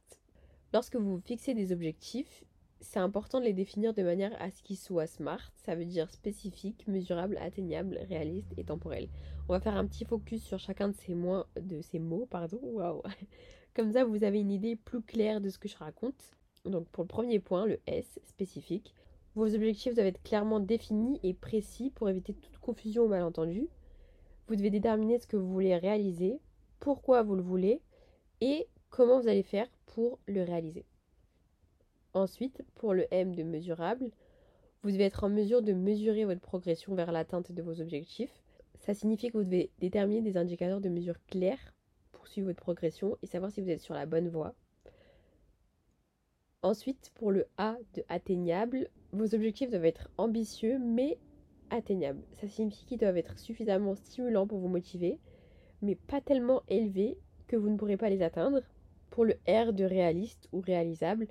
Lorsque 0.74 0.98
vous 0.98 1.20
fixez 1.20 1.54
des 1.54 1.72
objectifs, 1.72 2.44
c'est 2.82 3.00
important 3.00 3.40
de 3.40 3.46
les 3.46 3.54
définir 3.54 3.94
de 3.94 4.04
manière 4.04 4.40
à 4.42 4.52
ce 4.52 4.62
qu'ils 4.62 4.78
soient 4.78 5.08
SMART. 5.08 5.52
Ça 5.56 5.76
veut 5.76 5.86
dire 5.86 6.12
spécifique, 6.12 6.88
mesurable, 6.88 7.38
atteignable, 7.42 8.00
réaliste 8.08 8.54
et 8.58 8.64
temporel. 8.64 9.10
On 9.50 9.54
va 9.54 9.60
faire 9.60 9.76
un 9.76 9.86
petit 9.86 10.06
focus 10.06 10.44
sur 10.44 10.60
chacun 10.60 10.90
de 10.90 10.96
ces, 10.96 11.14
mots. 11.14 12.26
Pardon. 12.26 12.60
Waouh. 12.62 13.02
Comme 13.76 13.92
ça, 13.92 14.06
vous 14.06 14.24
avez 14.24 14.40
une 14.40 14.52
idée 14.52 14.76
plus 14.76 15.02
claire 15.02 15.42
de 15.42 15.50
ce 15.50 15.58
que 15.58 15.68
je 15.68 15.78
raconte. 15.78 16.36
Donc 16.66 16.88
pour 16.90 17.04
le 17.04 17.08
premier 17.08 17.40
point, 17.40 17.66
le 17.66 17.80
S, 17.88 18.20
spécifique, 18.26 18.94
vos 19.36 19.54
objectifs 19.54 19.94
doivent 19.94 20.08
être 20.08 20.24
clairement 20.24 20.60
définis 20.60 21.20
et 21.24 21.34
précis 21.34 21.92
pour 21.92 22.10
éviter 22.10 22.34
toute 22.34 22.58
confusion 22.58 23.04
ou 23.04 23.08
malentendu. 23.08 23.68
Vous 24.48 24.56
devez 24.56 24.70
déterminer 24.70 25.20
ce 25.20 25.28
que 25.28 25.38
vous 25.38 25.52
voulez 25.52 25.76
réaliser, 25.78 26.40
pourquoi 26.80 27.22
vous 27.22 27.36
le 27.36 27.42
voulez 27.42 27.82
et 28.42 28.68
comment 28.90 29.20
vous 29.20 29.28
allez 29.28 29.44
faire 29.44 29.68
pour 29.86 30.20
le 30.28 30.44
réaliser. 30.44 30.86
Ensuite, 32.14 32.64
pour 32.76 32.94
le 32.94 33.06
M 33.12 33.36
de 33.36 33.44
mesurable, 33.44 34.10
vous 34.84 34.92
devez 34.92 35.06
être 35.06 35.24
en 35.24 35.30
mesure 35.30 35.62
de 35.62 35.74
mesurer 35.74 36.26
votre 36.26 36.42
progression 36.42 36.96
vers 36.96 37.12
l'atteinte 37.12 37.52
de 37.52 37.62
vos 37.62 37.82
objectifs. 37.82 38.44
Ça 38.80 38.94
signifie 38.94 39.30
que 39.30 39.38
vous 39.38 39.44
devez 39.44 39.72
déterminer 39.80 40.22
des 40.22 40.38
indicateurs 40.38 40.82
de 40.82 40.90
mesure 40.90 41.18
clairs 41.28 41.74
pour 42.12 42.28
suivre 42.28 42.48
votre 42.48 42.62
progression 42.62 43.18
et 43.22 43.28
savoir 43.28 43.52
si 43.52 43.62
vous 43.62 43.70
êtes 43.70 43.82
sur 43.82 43.94
la 43.94 44.06
bonne 44.06 44.30
voie. 44.30 44.56
Ensuite, 46.62 47.12
pour 47.16 47.32
le 47.32 47.46
A 47.58 47.78
de 47.94 48.04
atteignable, 48.10 48.90
vos 49.12 49.36
objectifs 49.36 49.70
doivent 49.70 49.86
être 49.86 50.10
ambitieux 50.18 50.80
mais 50.80 51.18
atteignables. 51.70 52.24
Ça 52.34 52.48
signifie 52.48 52.86
qu'ils 52.86 52.98
doivent 52.98 53.18
être 53.18 53.38
suffisamment 53.38 53.96
stimulants 53.96 54.48
pour 54.48 54.60
vous 54.60 54.68
motiver, 54.68 55.20
mais 55.82 55.96
pas 55.96 56.22
tellement 56.22 56.64
élevés 56.68 57.18
que 57.48 57.56
vous 57.56 57.70
ne 57.70 57.78
pourrez 57.78 57.98
pas 57.98 58.10
les 58.10 58.22
atteindre. 58.22 58.62
Pour 59.10 59.26
le 59.26 59.36
R 59.48 59.74
de 59.74 59.84
réaliste 59.84 60.50
ou 60.52 60.60
réalisable, 60.62 61.28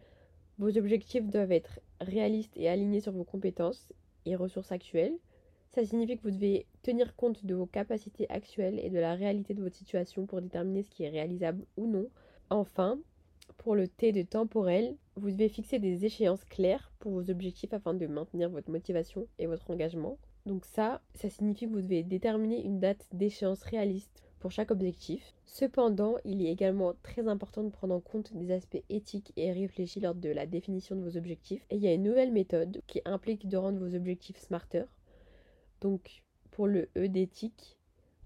vos 0.59 0.77
objectifs 0.79 1.29
doivent 1.29 1.53
être 1.53 1.81
réalistes 2.01 2.57
et 2.57 2.69
alignés 2.69 3.01
sur 3.01 3.13
vos 3.13 3.25
compétences 3.25 3.93
et 4.25 4.37
ressources 4.37 4.73
actuelles. 4.73 5.17
Ça 5.71 5.85
signifie 5.85 6.17
que 6.17 6.23
vous 6.23 6.31
devez 6.31 6.67
tenir 6.83 7.15
compte 7.17 7.45
de 7.45 7.55
vos 7.55 7.67
capacités 7.67 8.27
actuelles 8.31 8.81
et 8.83 8.89
de 8.89 8.99
la 8.99 9.15
réalité 9.15 9.53
de 9.53 9.63
votre 9.63 9.77
situation 9.77 10.27
pour 10.27 10.41
déterminer 10.41 10.83
ce 10.83 10.91
qui 10.91 11.03
est 11.03 11.11
réalisable 11.11 11.67
ou 11.77 11.87
non. 11.87 12.09
Enfin, 12.49 12.99
pour 13.59 13.75
le 13.75 13.89
T 13.89 14.13
de 14.13 14.23
temporel, 14.23 14.97
vous 15.17 15.31
devez 15.31 15.49
fixer 15.49 15.79
des 15.79 16.05
échéances 16.05 16.45
claires 16.45 16.91
pour 16.99 17.13
vos 17.13 17.31
objectifs 17.31 17.75
afin 17.75 17.95
de 17.95 18.07
maintenir 18.07 18.49
votre 18.49 18.71
motivation 18.71 19.27
et 19.39 19.47
votre 19.47 19.71
engagement. 19.71 20.19
Donc 20.47 20.65
ça, 20.65 21.03
ça 21.15 21.29
signifie 21.29 21.67
que 21.67 21.73
vous 21.73 21.83
devez 21.83 22.03
déterminer 22.03 22.65
une 22.65 22.81
date 22.81 23.07
d'échéance 23.13 23.63
réaliste 23.63 24.23
pour 24.41 24.51
chaque 24.51 24.71
objectif. 24.71 25.35
Cependant, 25.45 26.17
il 26.25 26.45
est 26.45 26.51
également 26.51 26.95
très 27.03 27.27
important 27.29 27.65
de 27.65 27.71
prendre 27.71 27.95
en 27.95 28.01
compte 28.01 28.35
des 28.35 28.51
aspects 28.53 28.83
éthiques 28.89 29.33
et 29.37 29.53
réfléchis 29.53 30.01
lors 30.01 30.15
de 30.15 30.29
la 30.29 30.47
définition 30.47 30.97
de 30.97 31.03
vos 31.03 31.17
objectifs. 31.17 31.65
Et 31.71 31.77
il 31.77 31.83
y 31.83 31.89
a 31.89 31.95
une 31.95 32.03
nouvelle 32.03 32.33
méthode 32.33 32.83
qui 32.87 33.01
implique 33.05 33.49
de 33.49 33.57
rendre 33.57 33.79
vos 33.79 33.95
objectifs 33.95 34.39
smarter. 34.39 34.85
Donc, 35.81 36.23
pour 36.51 36.67
le 36.67 36.89
E 36.97 37.09
d'éthique, 37.09 37.77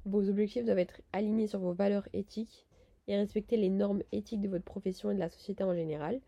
vos 0.05 0.29
objectifs 0.29 0.65
doivent 0.65 0.79
être 0.79 1.01
alignés 1.13 1.47
sur 1.47 1.61
vos 1.61 1.73
valeurs 1.73 2.09
éthiques 2.13 2.67
et 3.09 3.17
respecter 3.17 3.57
les 3.57 3.71
normes 3.71 4.03
éthiques 4.13 4.41
de 4.41 4.49
votre 4.49 4.65
profession 4.65 5.11
et 5.11 5.15
de 5.15 5.21
la 5.21 5.29
société 5.29 5.65
en 5.65 5.75
général. 5.75 6.21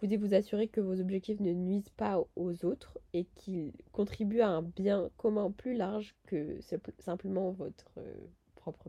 Vous 0.00 0.06
devez 0.06 0.18
vous 0.18 0.34
assurer 0.34 0.68
que 0.68 0.80
vos 0.80 1.00
objectifs 1.00 1.40
ne 1.40 1.52
nuisent 1.52 1.88
pas 1.96 2.22
aux 2.36 2.64
autres 2.66 2.98
et 3.14 3.24
qu'ils 3.34 3.72
contribuent 3.92 4.42
à 4.42 4.48
un 4.48 4.62
bien 4.62 5.10
commun 5.16 5.50
plus 5.50 5.74
large 5.74 6.14
que 6.26 6.58
simplement 6.98 7.52
votre 7.52 7.90
euh, 7.96 8.14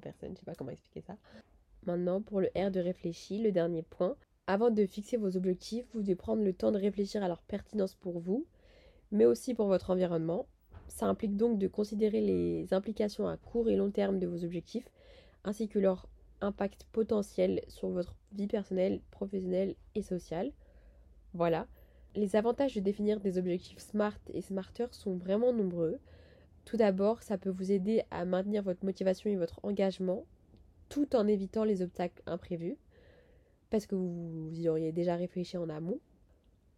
personne. 0.01 0.31
Je 0.34 0.39
sais 0.39 0.46
pas 0.46 0.55
comment 0.55 0.72
expliquer 0.72 1.01
ça. 1.01 1.17
Maintenant, 1.86 2.22
pour 2.22 2.41
le 2.41 2.50
R 2.55 2.72
de 2.72 2.79
réfléchir, 2.79 3.41
le 3.41 3.51
dernier 3.51 3.81
point. 3.81 4.15
Avant 4.48 4.69
de 4.69 4.86
fixer 4.86 5.17
vos 5.17 5.36
objectifs, 5.36 5.86
vous 5.93 6.01
devez 6.01 6.15
prendre 6.15 6.43
le 6.43 6.53
temps 6.53 6.72
de 6.72 6.79
réfléchir 6.79 7.24
à 7.24 7.27
leur 7.27 7.41
pertinence 7.41 7.96
pour 7.96 8.19
vous, 8.19 8.46
mais 9.12 9.25
aussi 9.25 9.53
pour 9.53 9.67
votre 9.67 9.89
environnement. 9.89 10.48
Ça 10.88 11.05
implique 11.05 11.36
donc 11.36 11.60
de 11.60 11.67
considérer 11.67 12.22
les 12.22 12.74
implications 12.74 13.27
à 13.27 13.38
court 13.38 13.69
et 13.69 13.75
long 13.75 13.91
terme 13.91 14.19
de 14.19 14.27
vos 14.27 14.43
objectifs, 14.43 14.89
ainsi 15.43 15.67
que 15.67 15.79
leur 15.79 16.07
impact 16.41 16.86
potentiel 16.91 17.62
sur 17.67 17.89
votre 17.89 18.15
vie 18.34 18.48
personnelle, 18.48 19.01
professionnelle 19.12 19.75
et 19.96 20.01
sociale. 20.01 20.51
Voilà. 21.34 21.67
Les 22.15 22.36
avantages 22.36 22.75
de 22.75 22.79
définir 22.79 23.19
des 23.19 23.38
objectifs 23.38 23.79
SMART 23.79 24.19
et 24.34 24.41
SMARTER 24.41 24.88
sont 24.91 25.15
vraiment 25.15 25.53
nombreux. 25.53 26.00
Tout 26.67 26.75
d'abord, 26.75 27.24
ça 27.24 27.38
peut 27.38 27.50
vous 27.50 27.71
aider 27.71 28.03
à 28.12 28.25
maintenir 28.25 28.62
votre 28.62 28.83
motivation 28.83 29.29
et 29.29 29.38
votre 29.38 29.62
engagement 29.63 30.25
tout 30.89 31.15
en 31.15 31.25
évitant 31.25 31.63
les 31.63 31.81
obstacles 31.81 32.21
imprévus 32.25 32.75
parce 33.69 33.86
que 33.86 33.95
vous, 33.95 34.50
y 34.51 34.67
auriez 34.67 34.91
déjà 34.91 35.15
réfléchi 35.15 35.55
en 35.55 35.69
amont. 35.69 36.01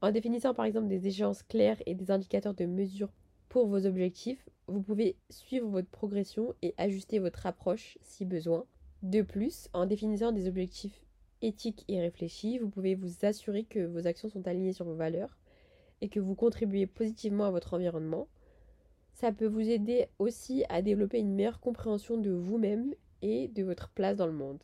En 0.01 0.11
définissant 0.11 0.53
par 0.53 0.65
exemple 0.65 0.89
des 0.89 1.07
échéances 1.07 1.41
claires 1.41 1.81
et 1.87 1.95
des 1.95 2.11
indicateurs 2.11 2.53
de 2.53 2.67
mesure 2.67 3.11
pour 3.49 3.65
vos 3.65 3.87
objectifs, 3.87 4.47
vous 4.67 4.83
pouvez 4.83 5.17
suivre 5.31 5.67
votre 5.67 5.89
progression 5.89 6.53
et 6.61 6.75
ajuster 6.77 7.17
votre 7.17 7.47
approche 7.47 7.97
si 8.03 8.25
besoin. 8.25 8.65
De 9.01 9.23
plus, 9.23 9.69
en 9.73 9.87
définissant 9.87 10.31
des 10.31 10.47
objectifs 10.47 11.03
éthiques 11.41 11.83
et 11.87 11.99
réfléchis, 11.99 12.59
vous 12.59 12.69
pouvez 12.69 12.93
vous 12.93 13.25
assurer 13.25 13.63
que 13.63 13.87
vos 13.87 14.05
actions 14.05 14.29
sont 14.29 14.47
alignées 14.47 14.73
sur 14.73 14.85
vos 14.85 14.93
valeurs 14.93 15.35
et 16.01 16.09
que 16.09 16.19
vous 16.19 16.35
contribuez 16.35 16.85
positivement 16.85 17.45
à 17.45 17.51
votre 17.51 17.73
environnement. 17.73 18.27
Ça 19.19 19.33
peut 19.33 19.47
vous 19.47 19.69
aider 19.69 20.07
aussi 20.17 20.63
à 20.69 20.81
développer 20.81 21.19
une 21.19 21.35
meilleure 21.35 21.59
compréhension 21.59 22.15
de 22.15 22.31
vous-même 22.31 22.95
et 23.21 23.49
de 23.49 23.63
votre 23.63 23.89
place 23.89 24.15
dans 24.15 24.27
le 24.27 24.31
monde. 24.31 24.63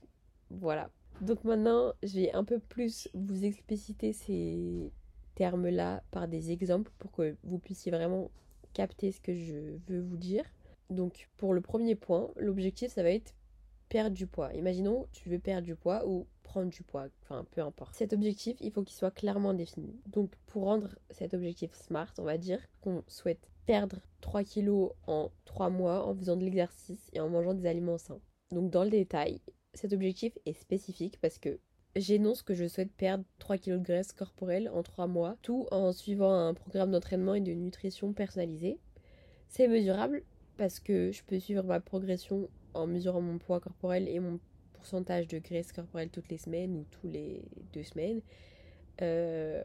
Voilà. 0.50 0.89
Donc 1.19 1.43
maintenant, 1.43 1.91
je 2.03 2.21
vais 2.21 2.31
un 2.31 2.45
peu 2.45 2.59
plus 2.59 3.09
vous 3.13 3.43
expliciter 3.43 4.13
ces 4.13 4.93
termes-là 5.35 6.03
par 6.09 6.29
des 6.29 6.51
exemples 6.51 6.89
pour 7.00 7.12
que 7.12 7.35
vous 7.43 7.59
puissiez 7.59 7.91
vraiment 7.91 8.31
capter 8.71 9.12
ce 9.12 9.19
que 9.19 9.35
je 9.35 9.75
veux 9.89 10.00
vous 10.00 10.15
dire. 10.15 10.45
Donc 10.89 11.27
pour 11.35 11.53
le 11.53 11.59
premier 11.59 11.95
point, 11.95 12.31
l'objectif 12.38 12.93
ça 12.93 13.03
va 13.03 13.09
être 13.09 13.35
perdre 13.89 14.15
du 14.15 14.25
poids. 14.25 14.53
Imaginons, 14.53 15.05
tu 15.12 15.27
veux 15.27 15.39
perdre 15.39 15.65
du 15.65 15.75
poids 15.75 16.07
ou 16.07 16.27
prendre 16.43 16.69
du 16.69 16.81
poids, 16.81 17.07
enfin 17.24 17.45
peu 17.51 17.59
importe. 17.59 17.93
Cet 17.95 18.13
objectif, 18.13 18.55
il 18.62 18.71
faut 18.71 18.83
qu'il 18.83 18.95
soit 18.95 19.12
clairement 19.12 19.53
défini. 19.53 20.00
Donc 20.07 20.31
pour 20.47 20.63
rendre 20.63 20.97
cet 21.09 21.33
objectif 21.33 21.74
smart, 21.74 22.13
on 22.19 22.24
va 22.24 22.38
dire 22.38 22.62
qu'on 22.79 23.03
souhaite 23.09 23.50
perdre 23.65 24.00
3 24.22 24.43
kilos 24.43 24.91
en 25.07 25.31
3 25.45 25.69
mois 25.69 26.05
en 26.05 26.15
faisant 26.15 26.36
de 26.36 26.43
l'exercice 26.43 27.10
et 27.13 27.19
en 27.19 27.29
mangeant 27.29 27.53
des 27.53 27.67
aliments 27.67 27.98
sains. 27.98 28.22
Donc 28.51 28.72
dans 28.72 28.84
le 28.84 28.89
détail, 28.89 29.41
cet 29.74 29.93
objectif 29.93 30.38
est 30.45 30.53
spécifique 30.53 31.19
parce 31.22 31.38
que 31.38 31.60
j'énonce 31.95 32.41
que 32.41 32.53
je 32.53 32.67
souhaite 32.67 32.91
perdre 32.91 33.24
3 33.39 33.57
kilos 33.57 33.79
de 33.79 33.86
graisse 33.86 34.12
corporelle 34.12 34.69
en 34.69 34.84
3 34.84 35.07
mois, 35.07 35.38
tout 35.41 35.67
en 35.72 35.91
suivant 35.91 36.34
un 36.34 36.53
programme 36.53 36.91
d'entraînement 36.91 37.36
et 37.36 37.41
de 37.41 37.53
nutrition 37.53 38.13
personnalisé. 38.13 38.79
C'est 39.48 39.67
mesurable 39.67 40.24
parce 40.57 40.79
que 40.79 41.12
je 41.12 41.24
peux 41.24 41.39
suivre 41.39 41.63
ma 41.63 41.79
progression 41.79 42.50
en 42.74 42.88
mesurant 42.88 43.22
mon 43.22 43.38
poids 43.38 43.60
corporel 43.60 44.07
et 44.07 44.19
mon 44.19 44.39
pourcentage 44.74 45.27
de 45.27 45.39
graisse 45.39 45.72
corporelle 45.72 46.10
toutes 46.10 46.29
les 46.29 46.38
semaines 46.38 46.75
ou 46.77 46.86
tous 46.91 47.07
les 47.07 47.43
deux 47.74 47.84
semaines. 47.84 48.22
Euh, 49.01 49.63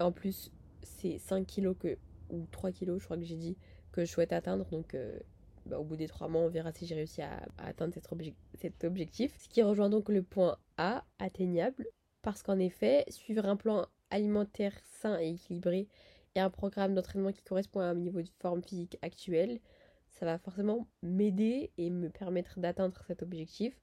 en 0.00 0.12
plus, 0.12 0.50
c'est 0.82 1.18
5 1.18 1.46
kilos 1.46 1.76
que, 1.78 1.96
ou 2.30 2.46
3 2.50 2.72
kilos, 2.72 3.00
je 3.00 3.04
crois 3.04 3.16
que 3.16 3.24
j'ai 3.24 3.36
dit, 3.36 3.56
que 3.92 4.04
je 4.04 4.10
souhaite 4.10 4.32
atteindre. 4.32 4.66
Donc, 4.70 4.94
euh, 4.94 5.18
bah, 5.66 5.78
au 5.78 5.84
bout 5.84 5.96
des 5.96 6.08
3 6.08 6.28
mois, 6.28 6.42
on 6.42 6.48
verra 6.48 6.72
si 6.72 6.86
j'ai 6.86 6.94
réussi 6.94 7.22
à, 7.22 7.42
atteindre 7.58 7.94
cet, 7.94 8.84
objectif. 8.84 9.34
Ce 9.38 9.48
qui 9.48 9.62
rejoint 9.62 9.90
donc 9.90 10.08
le 10.08 10.22
point 10.22 10.58
A, 10.76 11.04
atteignable, 11.18 11.86
parce 12.22 12.42
qu'en 12.42 12.58
effet, 12.58 13.04
suivre 13.08 13.46
un 13.46 13.56
plan 13.56 13.86
alimentaire 14.10 14.78
sain 14.84 15.18
et 15.20 15.30
équilibré 15.30 15.88
et 16.34 16.40
un 16.40 16.50
programme 16.50 16.94
d'entraînement 16.94 17.32
qui 17.32 17.42
correspond 17.42 17.80
à 17.80 17.86
un 17.86 17.94
niveau 17.94 18.22
de 18.22 18.28
forme 18.40 18.62
physique 18.62 18.98
actuel, 19.02 19.60
ça 20.08 20.26
va 20.26 20.38
forcément 20.38 20.86
m'aider 21.02 21.72
et 21.78 21.90
me 21.90 22.10
permettre 22.10 22.60
d'atteindre 22.60 23.02
cet 23.06 23.22
objectif. 23.22 23.80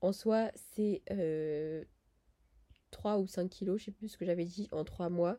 En 0.00 0.12
soi, 0.12 0.50
c'est 0.54 1.02
3 2.90 3.16
euh, 3.16 3.18
ou 3.18 3.26
5 3.26 3.48
kilos, 3.48 3.80
je 3.80 3.86
sais 3.86 3.90
plus 3.90 4.08
ce 4.08 4.16
que 4.16 4.24
j'avais 4.24 4.44
dit, 4.44 4.68
en 4.72 4.84
3 4.84 5.08
mois. 5.08 5.38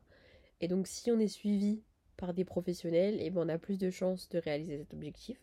Et 0.60 0.68
donc 0.68 0.88
si 0.88 1.12
on 1.12 1.20
est 1.20 1.27
suivi 1.27 1.84
par 2.17 2.33
des 2.33 2.45
professionnels, 2.45 3.21
et 3.21 3.29
ben 3.29 3.41
on 3.45 3.50
a 3.50 3.57
plus 3.57 3.77
de 3.77 3.89
chances 3.89 4.29
de 4.29 4.39
réaliser 4.39 4.77
cet 4.77 4.93
objectif. 4.93 5.39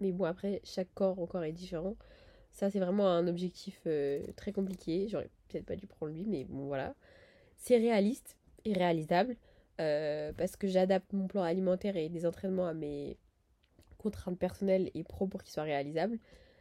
Mais 0.00 0.12
bon, 0.12 0.24
après, 0.24 0.60
chaque 0.64 0.92
corps 0.94 1.18
encore 1.18 1.44
est 1.44 1.52
différent. 1.52 1.96
Ça, 2.52 2.70
c'est 2.70 2.80
vraiment 2.80 3.08
un 3.08 3.28
objectif 3.28 3.80
euh, 3.86 4.26
très 4.36 4.52
compliqué. 4.52 5.06
J'aurais 5.08 5.30
peut-être 5.48 5.66
pas 5.66 5.76
dû 5.76 5.86
prendre 5.86 6.12
lui, 6.12 6.26
mais 6.26 6.44
bon, 6.44 6.66
voilà. 6.66 6.94
C'est 7.56 7.76
réaliste 7.76 8.36
et 8.64 8.72
réalisable 8.72 9.36
euh, 9.80 10.32
parce 10.36 10.56
que 10.56 10.66
j'adapte 10.66 11.12
mon 11.12 11.28
plan 11.28 11.42
alimentaire 11.42 11.96
et 11.96 12.08
des 12.08 12.26
entraînements 12.26 12.66
à 12.66 12.74
mes 12.74 13.18
contraintes 13.98 14.38
personnelles 14.38 14.90
et 14.94 15.04
pro 15.04 15.26
pour 15.26 15.42
qu'ils 15.42 15.52
soient 15.52 15.62
réalisables. 15.64 16.18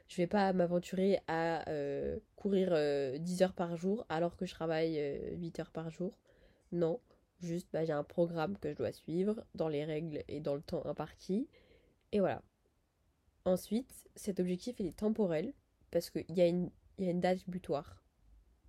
Je 0.10 0.18
vais 0.18 0.28
pas 0.28 0.52
m'aventurer 0.54 1.20
à 1.28 1.70
euh, 1.70 2.18
courir 2.36 2.70
10 2.70 2.74
euh, 2.74 3.44
heures 3.44 3.54
par 3.54 3.78
jour 3.78 4.06
alors 4.10 4.36
que 4.36 4.48
je 4.48 4.54
travaille 4.54 4.96
8 5.38 5.60
euh, 5.60 5.62
heures 5.62 5.72
par 5.72 5.92
jour. 5.92 6.18
Non, 6.72 7.00
juste 7.40 7.68
bah, 7.72 7.86
j'ai 7.86 7.94
un 7.94 8.04
programme 8.04 8.58
que 8.58 8.70
je 8.72 8.76
dois 8.76 8.92
suivre 8.92 9.44
dans 9.56 9.68
les 9.68 9.86
règles 9.86 10.24
et 10.28 10.40
dans 10.40 10.56
le 10.56 10.62
temps 10.62 10.86
imparti. 10.86 11.48
Et 12.12 12.20
voilà. 12.20 12.42
Ensuite, 13.46 13.92
cet 14.16 14.40
objectif 14.40 14.80
il 14.80 14.88
est 14.88 14.98
temporel 14.98 15.54
parce 15.92 16.10
qu'il 16.10 16.26
y, 16.30 16.42
a 16.42 16.48
une, 16.48 16.72
date 16.98 17.40
butoir. 17.48 18.04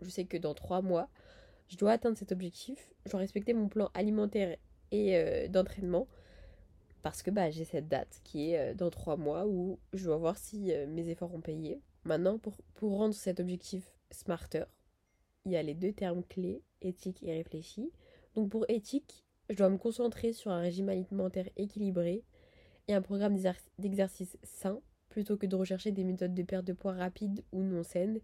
Je 0.00 0.08
sais 0.08 0.24
que 0.24 0.36
dans 0.36 0.54
3 0.54 0.80
mois, 0.82 1.08
je 1.68 1.76
dois 1.76 1.92
atteindre 1.92 2.16
cet 2.16 2.32
objectif. 2.32 2.92
Je 3.04 3.10
dois 3.10 3.20
respecter 3.20 3.52
mon 3.52 3.68
plan 3.68 3.90
alimentaire 3.94 4.56
et 4.90 5.48
d'entraînement 5.48 6.08
parce 7.02 7.22
que 7.22 7.30
bah, 7.30 7.50
j'ai 7.50 7.64
cette 7.64 7.88
date 7.88 8.20
qui 8.24 8.50
est 8.50 8.58
euh, 8.58 8.74
dans 8.74 8.90
trois 8.90 9.16
mois 9.16 9.46
où 9.46 9.78
je 9.92 10.04
dois 10.04 10.16
voir 10.16 10.36
si 10.36 10.72
euh, 10.72 10.86
mes 10.86 11.08
efforts 11.08 11.34
ont 11.34 11.40
payé. 11.40 11.80
Maintenant, 12.04 12.38
pour, 12.38 12.56
pour 12.74 12.96
rendre 12.96 13.14
cet 13.14 13.40
objectif 13.40 13.94
smarter, 14.10 14.64
il 15.44 15.52
y 15.52 15.56
a 15.56 15.62
les 15.62 15.74
deux 15.74 15.92
termes 15.92 16.22
clés, 16.24 16.62
éthique 16.82 17.22
et 17.22 17.32
réfléchi. 17.32 17.90
Donc 18.34 18.50
pour 18.50 18.64
éthique, 18.68 19.24
je 19.48 19.56
dois 19.56 19.68
me 19.68 19.78
concentrer 19.78 20.32
sur 20.32 20.50
un 20.50 20.60
régime 20.60 20.88
alimentaire 20.88 21.48
équilibré 21.56 22.24
et 22.88 22.94
un 22.94 23.02
programme 23.02 23.36
d'exercice 23.78 24.36
sain 24.42 24.80
plutôt 25.08 25.36
que 25.36 25.46
de 25.46 25.56
rechercher 25.56 25.90
des 25.90 26.04
méthodes 26.04 26.34
de 26.34 26.42
perte 26.42 26.64
de 26.64 26.72
poids 26.72 26.92
rapides 26.92 27.42
ou 27.52 27.62
non 27.62 27.82
saines. 27.82 28.20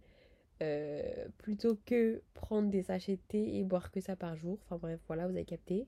Euh, 0.62 1.26
plutôt 1.36 1.78
que 1.84 2.22
prendre 2.32 2.70
des 2.70 2.82
sachets 2.82 3.16
de 3.16 3.20
thé 3.28 3.58
et 3.58 3.64
boire 3.64 3.90
que 3.90 4.00
ça 4.00 4.16
par 4.16 4.36
jour. 4.36 4.58
Enfin 4.64 4.78
bref, 4.78 5.00
voilà, 5.06 5.26
vous 5.26 5.34
avez 5.34 5.44
capté. 5.44 5.86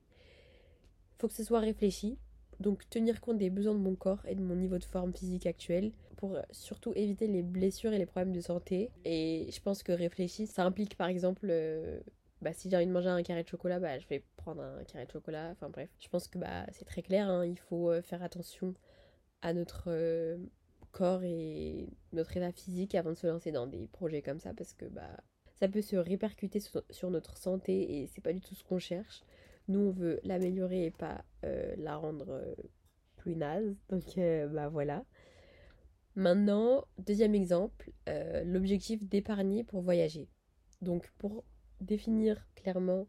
Faut 1.17 1.27
que 1.27 1.33
ce 1.33 1.43
soit 1.43 1.59
réfléchi. 1.59 2.17
Donc 2.59 2.87
tenir 2.89 3.21
compte 3.21 3.37
des 3.37 3.49
besoins 3.49 3.73
de 3.73 3.79
mon 3.79 3.95
corps 3.95 4.23
et 4.27 4.35
de 4.35 4.41
mon 4.41 4.55
niveau 4.55 4.77
de 4.77 4.83
forme 4.83 5.13
physique 5.13 5.45
actuel 5.45 5.91
pour 6.17 6.37
surtout 6.51 6.91
éviter 6.95 7.27
les 7.27 7.41
blessures 7.41 7.93
et 7.93 7.97
les 7.97 8.05
problèmes 8.05 8.33
de 8.33 8.41
santé. 8.41 8.91
Et 9.05 9.47
je 9.51 9.61
pense 9.61 9.81
que 9.81 9.93
réfléchir, 9.93 10.47
ça 10.47 10.65
implique 10.65 10.97
par 10.97 11.07
exemple, 11.07 11.47
euh, 11.49 12.01
bah, 12.41 12.53
si 12.53 12.69
j'ai 12.69 12.77
envie 12.77 12.87
de 12.87 12.91
manger 12.91 13.09
un 13.09 13.21
carré 13.21 13.43
de 13.43 13.47
chocolat, 13.49 13.79
bah, 13.79 13.99
je 13.99 14.07
vais 14.07 14.23
prendre 14.37 14.61
un 14.61 14.83
carré 14.85 15.05
de 15.05 15.11
chocolat. 15.11 15.49
Enfin 15.51 15.69
bref, 15.69 15.89
je 15.99 16.07
pense 16.07 16.27
que 16.27 16.37
bah, 16.37 16.65
c'est 16.71 16.85
très 16.85 17.01
clair, 17.01 17.29
hein. 17.29 17.45
il 17.45 17.59
faut 17.59 17.91
euh, 17.91 18.01
faire 18.01 18.23
attention 18.23 18.73
à 19.41 19.53
notre 19.53 19.85
euh, 19.87 20.37
corps 20.91 21.23
et 21.23 21.89
notre 22.13 22.35
état 22.37 22.51
physique 22.51 22.95
avant 22.95 23.11
de 23.11 23.15
se 23.15 23.27
lancer 23.27 23.51
dans 23.51 23.67
des 23.67 23.87
projets 23.87 24.21
comme 24.21 24.39
ça 24.39 24.53
parce 24.53 24.73
que 24.73 24.85
bah, 24.85 25.17
ça 25.59 25.67
peut 25.67 25.81
se 25.81 25.97
répercuter 25.97 26.59
sur, 26.89 27.11
notre 27.11 27.37
santé 27.37 27.99
et 28.01 28.07
c'est 28.07 28.21
pas 28.21 28.33
du 28.33 28.41
tout 28.41 28.55
ce 28.55 28.63
qu'on 28.63 28.79
cherche. 28.79 29.23
Nous, 29.67 29.79
on 29.79 29.91
veut 29.91 30.19
l'améliorer 30.23 30.85
et 30.85 30.91
pas 30.91 31.23
euh, 31.43 31.75
la 31.77 31.97
rendre 31.97 32.41
plus 33.17 33.35
naze. 33.35 33.75
Donc, 33.89 34.17
bah 34.51 34.69
voilà. 34.69 35.05
Maintenant, 36.15 36.85
deuxième 36.97 37.35
exemple, 37.35 37.91
l'objectif 38.45 39.03
d'épargner 39.03 39.63
pour 39.63 39.81
voyager. 39.81 40.27
Donc, 40.81 41.11
pour 41.17 41.43
définir 41.81 42.47
clairement 42.55 43.07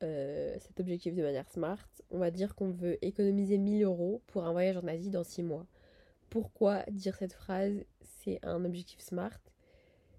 cet 0.00 0.78
objectif 0.78 1.14
de 1.14 1.22
manière 1.22 1.48
smart, 1.50 1.88
on 2.10 2.18
va 2.18 2.30
dire 2.30 2.54
qu'on 2.54 2.70
veut 2.70 3.02
économiser 3.04 3.58
1000 3.58 3.82
euros 3.84 4.22
pour 4.26 4.44
un 4.44 4.52
voyage 4.52 4.76
en 4.76 4.86
Asie 4.86 5.10
dans 5.10 5.24
6 5.24 5.42
mois. 5.42 5.66
Pourquoi 6.28 6.84
dire 6.90 7.16
cette 7.16 7.32
phrase? 7.32 7.84
C'est 8.02 8.38
un 8.44 8.64
objectif 8.64 9.00
smart 9.00 9.38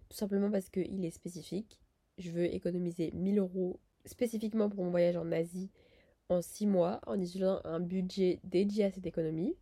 tout 0.10 0.18
simplement 0.18 0.50
parce 0.50 0.70
qu'il 0.70 1.04
est 1.06 1.12
spécifique. 1.12 1.82
Je 2.18 2.32
veux 2.32 2.46
économiser 2.46 3.12
1000 3.14 3.40
euros 3.40 3.80
spécifiquement 4.06 4.70
pour 4.70 4.84
mon 4.84 4.90
voyage 4.90 5.18
en 5.18 5.32
Asie 5.32 5.70
en 6.30 6.42
6 6.42 6.66
mois 6.66 7.02
en 7.06 7.20
utilisant 7.20 7.60
un 7.64 7.80
budget 7.80 8.40
dédié 8.44 8.86
à 8.86 8.92
cette 8.92 9.06
économie. 9.06 9.56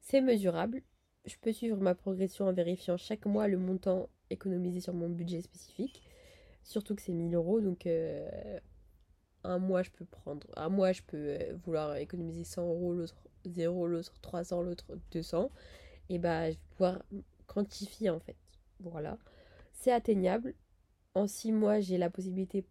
C'est 0.00 0.20
mesurable. 0.20 0.82
Je 1.24 1.36
peux 1.40 1.52
suivre 1.52 1.78
ma 1.78 1.94
progression 1.94 2.46
en 2.46 2.52
vérifiant 2.52 2.96
chaque 2.96 3.26
mois 3.26 3.48
le 3.48 3.58
montant 3.58 4.08
économisé 4.30 4.80
sur 4.80 4.94
mon 4.94 5.08
budget 5.08 5.40
spécifique. 5.40 6.02
Surtout 6.62 6.94
que 6.94 7.02
c'est 7.02 7.12
1000 7.12 7.34
euros, 7.34 7.60
donc 7.60 7.86
euh, 7.86 8.58
un 9.44 9.58
mois 9.58 9.82
je 9.82 9.90
peux 9.90 10.04
prendre, 10.04 10.46
un 10.56 10.68
mois 10.68 10.92
je 10.92 11.02
peux 11.02 11.16
euh, 11.16 11.56
vouloir 11.64 11.96
économiser 11.96 12.44
100 12.44 12.62
euros, 12.68 12.94
l'autre 12.94 13.16
0, 13.46 13.86
l'autre 13.88 14.14
300, 14.22 14.62
l'autre 14.62 14.96
200. 15.12 15.50
Et 16.08 16.18
bah 16.18 16.50
je 16.50 16.56
vais 16.56 16.60
pouvoir 16.70 17.02
quantifier 17.46 18.10
en 18.10 18.20
fait. 18.20 18.36
Voilà 18.80 19.18
c'est 19.82 19.92
atteignable. 19.92 20.54
En 21.14 21.26
six 21.26 21.52
mois, 21.52 21.80
j'ai 21.80 21.98
la 21.98 22.08
possibilité, 22.08 22.64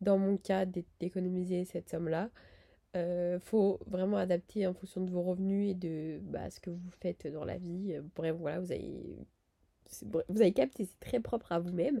dans 0.00 0.18
mon 0.18 0.36
cas, 0.38 0.64
d'économiser 0.98 1.64
cette 1.64 1.88
somme-là. 1.90 2.30
Euh, 2.96 3.38
faut 3.40 3.78
vraiment 3.86 4.16
adapter 4.16 4.66
en 4.66 4.72
fonction 4.72 5.02
de 5.02 5.10
vos 5.10 5.22
revenus 5.22 5.70
et 5.70 5.74
de 5.74 6.18
bah, 6.22 6.50
ce 6.50 6.60
que 6.60 6.70
vous 6.70 6.90
faites 7.00 7.26
dans 7.26 7.44
la 7.44 7.58
vie. 7.58 7.94
Bref, 8.16 8.36
voilà, 8.38 8.58
vous 8.60 8.72
avez, 8.72 9.18
vous 10.02 10.40
avez 10.40 10.52
capté, 10.52 10.86
c'est 10.86 10.98
très 10.98 11.20
propre 11.20 11.52
à 11.52 11.60
vous-même. 11.60 12.00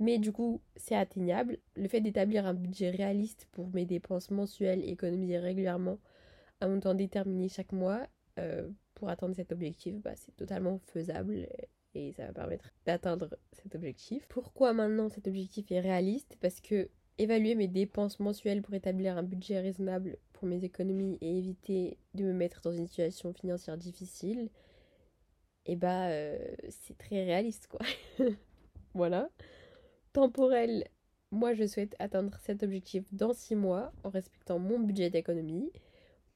Mais 0.00 0.18
du 0.18 0.32
coup, 0.32 0.60
c'est 0.76 0.96
atteignable. 0.96 1.58
Le 1.76 1.88
fait 1.88 2.00
d'établir 2.00 2.46
un 2.46 2.54
budget 2.54 2.90
réaliste 2.90 3.48
pour 3.52 3.68
mes 3.68 3.86
dépenses 3.86 4.30
mensuelles 4.30 4.84
et 4.84 4.90
économiser 4.90 5.38
régulièrement 5.38 5.98
un 6.60 6.68
montant 6.68 6.94
déterminé 6.94 7.48
chaque 7.48 7.72
mois 7.72 8.06
euh, 8.38 8.68
pour 8.94 9.08
atteindre 9.08 9.34
cet 9.34 9.52
objectif, 9.52 9.96
bah, 10.00 10.14
c'est 10.16 10.34
totalement 10.36 10.78
faisable 10.78 11.46
et 11.94 12.12
ça 12.12 12.26
va 12.26 12.32
permettre 12.32 12.70
d'atteindre 12.86 13.36
cet 13.52 13.74
objectif. 13.74 14.26
Pourquoi 14.28 14.72
maintenant 14.72 15.08
cet 15.08 15.28
objectif 15.28 15.70
est 15.70 15.80
réaliste? 15.80 16.36
Parce 16.40 16.60
que 16.60 16.88
évaluer 17.18 17.54
mes 17.54 17.68
dépenses 17.68 18.18
mensuelles 18.18 18.62
pour 18.62 18.74
établir 18.74 19.16
un 19.16 19.22
budget 19.22 19.60
raisonnable 19.60 20.18
pour 20.32 20.48
mes 20.48 20.64
économies 20.64 21.18
et 21.20 21.38
éviter 21.38 21.98
de 22.14 22.24
me 22.24 22.32
mettre 22.32 22.60
dans 22.60 22.72
une 22.72 22.86
situation 22.86 23.32
financière 23.32 23.76
difficile, 23.76 24.50
et 25.66 25.72
eh 25.72 25.76
bah 25.76 26.08
euh, 26.08 26.36
c'est 26.68 26.98
très 26.98 27.24
réaliste 27.24 27.68
quoi. 27.68 27.80
voilà. 28.94 29.30
Temporel, 30.14 30.88
moi 31.30 31.52
je 31.52 31.66
souhaite 31.66 31.94
atteindre 31.98 32.38
cet 32.40 32.62
objectif 32.62 33.04
dans 33.12 33.34
6 33.34 33.54
mois 33.56 33.92
en 34.02 34.08
respectant 34.08 34.58
mon 34.58 34.80
budget 34.80 35.10
d'économie 35.10 35.70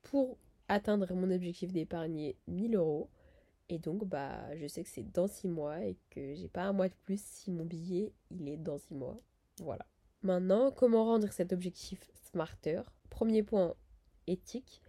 pour 0.02 0.36
atteindre 0.68 1.14
mon 1.14 1.30
objectif 1.30 1.72
d'épargner 1.72 2.36
1000 2.46 2.76
euros 2.76 3.08
et 3.70 3.78
donc, 3.78 4.04
bah, 4.04 4.56
je 4.56 4.66
sais 4.66 4.82
que 4.82 4.88
c'est 4.88 5.12
dans 5.12 5.26
6 5.26 5.48
mois 5.48 5.84
et 5.84 5.96
que 6.10 6.34
j'ai 6.34 6.48
pas 6.48 6.62
un 6.62 6.72
mois 6.72 6.88
de 6.88 6.94
plus 7.04 7.20
si 7.22 7.50
mon 7.50 7.64
billet, 7.64 8.12
il 8.30 8.48
est 8.48 8.56
dans 8.56 8.78
6 8.78 8.94
mois. 8.94 9.20
Voilà. 9.58 9.86
Maintenant, 10.22 10.70
comment 10.70 11.04
rendre 11.04 11.30
cet 11.30 11.52
objectif 11.52 12.00
smarter? 12.30 12.80
Premier 13.10 13.42
point, 13.42 13.74
éthique. 14.26 14.80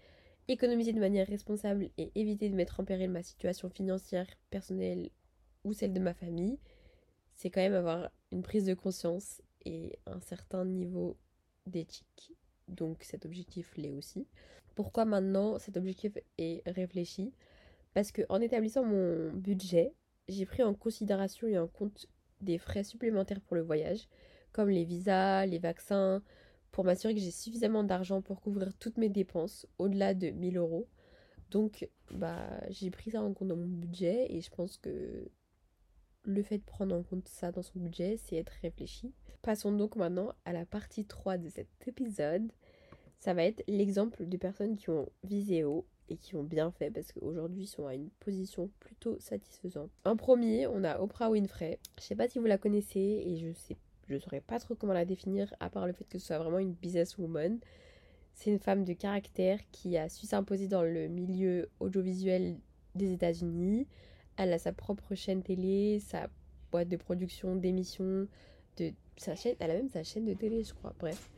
Économiser 0.48 0.94
de 0.94 1.00
manière 1.00 1.28
responsable 1.28 1.90
et 1.98 2.12
éviter 2.16 2.50
de 2.50 2.56
mettre 2.56 2.80
en 2.80 2.86
péril 2.86 3.12
ma 3.12 3.22
situation 3.22 3.70
financière, 3.70 4.28
personnelle 4.50 5.10
ou 5.64 5.74
celle 5.74 5.94
de 5.94 6.00
ma 6.00 6.14
famille, 6.14 6.58
c'est 7.36 7.50
quand 7.52 7.62
même 7.62 7.76
avoir 7.76 8.10
une 8.32 8.42
prise 8.42 8.66
de 8.66 8.74
conscience 8.74 9.42
et 9.66 9.98
un 10.06 10.20
certain 10.20 10.66
niveau 10.66 11.18
d'éthique. 11.66 12.34
Donc 12.68 13.04
cet 13.04 13.26
objectif 13.26 13.76
l'est 13.78 13.94
aussi. 13.94 14.28
Pourquoi 14.76 15.06
maintenant 15.06 15.60
cet 15.60 15.78
objectif 15.78 16.18
est 16.38 16.62
réfléchi? 16.70 17.34
Parce 17.94 18.12
que 18.12 18.22
en 18.30 18.40
établissant 18.40 18.86
mon 18.86 19.32
budget, 19.34 19.94
j'ai 20.28 20.46
pris 20.46 20.64
en 20.64 20.74
considération 20.74 21.48
et 21.48 21.58
en 21.58 21.68
compte 21.68 22.06
des 22.42 22.58
frais 22.58 22.84
supplémentaires 22.84 23.42
pour 23.42 23.56
le 23.56 23.62
voyage, 23.62 24.08
comme 24.52 24.70
les 24.70 24.86
visas, 24.86 25.46
les 25.46 25.60
vaccins, 25.60 26.22
pour 26.72 26.84
m'assurer 26.86 27.16
que 27.16 27.20
j'ai 27.20 27.32
suffisamment 27.32 27.84
d'argent 27.84 28.22
pour 28.22 28.42
couvrir 28.42 28.74
toutes 28.78 28.98
mes 28.98 29.10
dépenses 29.10 29.68
au-delà 29.80 30.14
de 30.14 30.30
1000 30.30 30.58
euros. 30.58 30.88
Donc, 31.52 31.90
bah, 32.12 32.48
j'ai 32.70 32.92
pris 32.92 33.12
ça 33.12 33.22
en 33.22 33.34
compte 33.34 33.48
dans 33.48 33.58
mon 33.58 33.66
budget 33.66 34.28
et 34.30 34.42
je 34.42 34.52
pense 34.52 34.78
que 34.78 35.30
le 36.30 36.44
fait 36.44 36.58
de 36.60 36.64
prendre 36.64 36.96
en 36.96 37.04
compte 37.04 37.28
ça 37.28 37.52
dans 37.52 37.62
son 37.62 37.80
budget, 37.80 38.18
c'est 38.18 38.36
être 38.36 38.54
réfléchi. 38.62 39.12
Passons 39.42 39.72
donc 39.72 39.96
maintenant 39.96 40.34
à 40.46 40.54
la 40.54 40.66
partie 40.66 41.06
3 41.06 41.38
de 41.38 41.50
cet 41.50 41.68
épisode. 41.88 42.52
Ça 43.20 43.34
va 43.34 43.44
être 43.44 43.64
l'exemple 43.68 44.26
de 44.26 44.38
personnes 44.38 44.76
qui 44.76 44.90
ont 44.90 45.10
visé 45.24 45.64
haut 45.64 45.86
et 46.08 46.18
qui 46.18 46.36
ont 46.36 46.44
bien 46.44 46.72
fait 46.72 46.90
parce 46.92 47.12
qu'aujourd'hui 47.12 47.64
ils 47.64 47.68
sont 47.68 47.86
à 47.86 47.96
une 47.96 48.10
position 48.20 48.70
plutôt 48.80 49.20
satisfaisante. 49.20 49.92
En 50.06 50.16
premier, 50.16 50.68
on 50.68 50.84
a 50.84 51.00
Oprah 51.00 51.30
Winfrey. 51.30 51.80
Je 52.00 52.04
sais 52.04 52.16
pas 52.16 52.28
si 52.28 52.40
vous 52.40 52.46
la 52.46 52.58
connaissez 52.58 53.24
et 53.26 53.38
je 53.38 53.52
sais 53.54 53.78
je 54.10 54.18
saurais 54.18 54.42
pas 54.42 54.60
trop 54.60 54.76
comment 54.76 54.94
la 54.94 55.06
définir 55.06 55.54
à 55.60 55.70
part 55.70 55.86
le 55.86 55.94
fait 55.94 56.04
que 56.06 56.18
ce 56.18 56.26
soit 56.26 56.40
vraiment 56.40 56.60
une 56.60 56.74
businesswoman. 56.74 57.60
C'est 58.34 58.50
une 58.50 58.60
femme 58.60 58.84
de 58.84 58.94
caractère 58.94 59.60
qui 59.72 59.98
a 59.98 60.10
su 60.10 60.26
s'imposer 60.26 60.68
dans 60.68 60.82
le 60.82 61.08
milieu 61.08 61.70
audiovisuel 61.80 62.58
des 62.96 63.14
États-Unis. 63.14 63.88
Elle 64.42 64.54
a 64.54 64.58
sa 64.58 64.72
propre 64.72 65.16
chaîne 65.16 65.44
télé, 65.44 66.00
sa 66.00 66.30
boîte 66.72 66.88
de 66.88 66.96
production, 66.96 67.58
d'émissions, 67.58 68.26
de 68.78 68.94
sa 69.18 69.36
chaîne, 69.36 69.56
elle 69.60 69.72
a 69.72 69.74
même 69.74 69.90
sa 69.90 70.02
chaîne 70.02 70.24
de 70.24 70.34
télé, 70.34 70.64
je 70.64 70.74
crois. 70.74 70.96
Bref, 70.98 71.30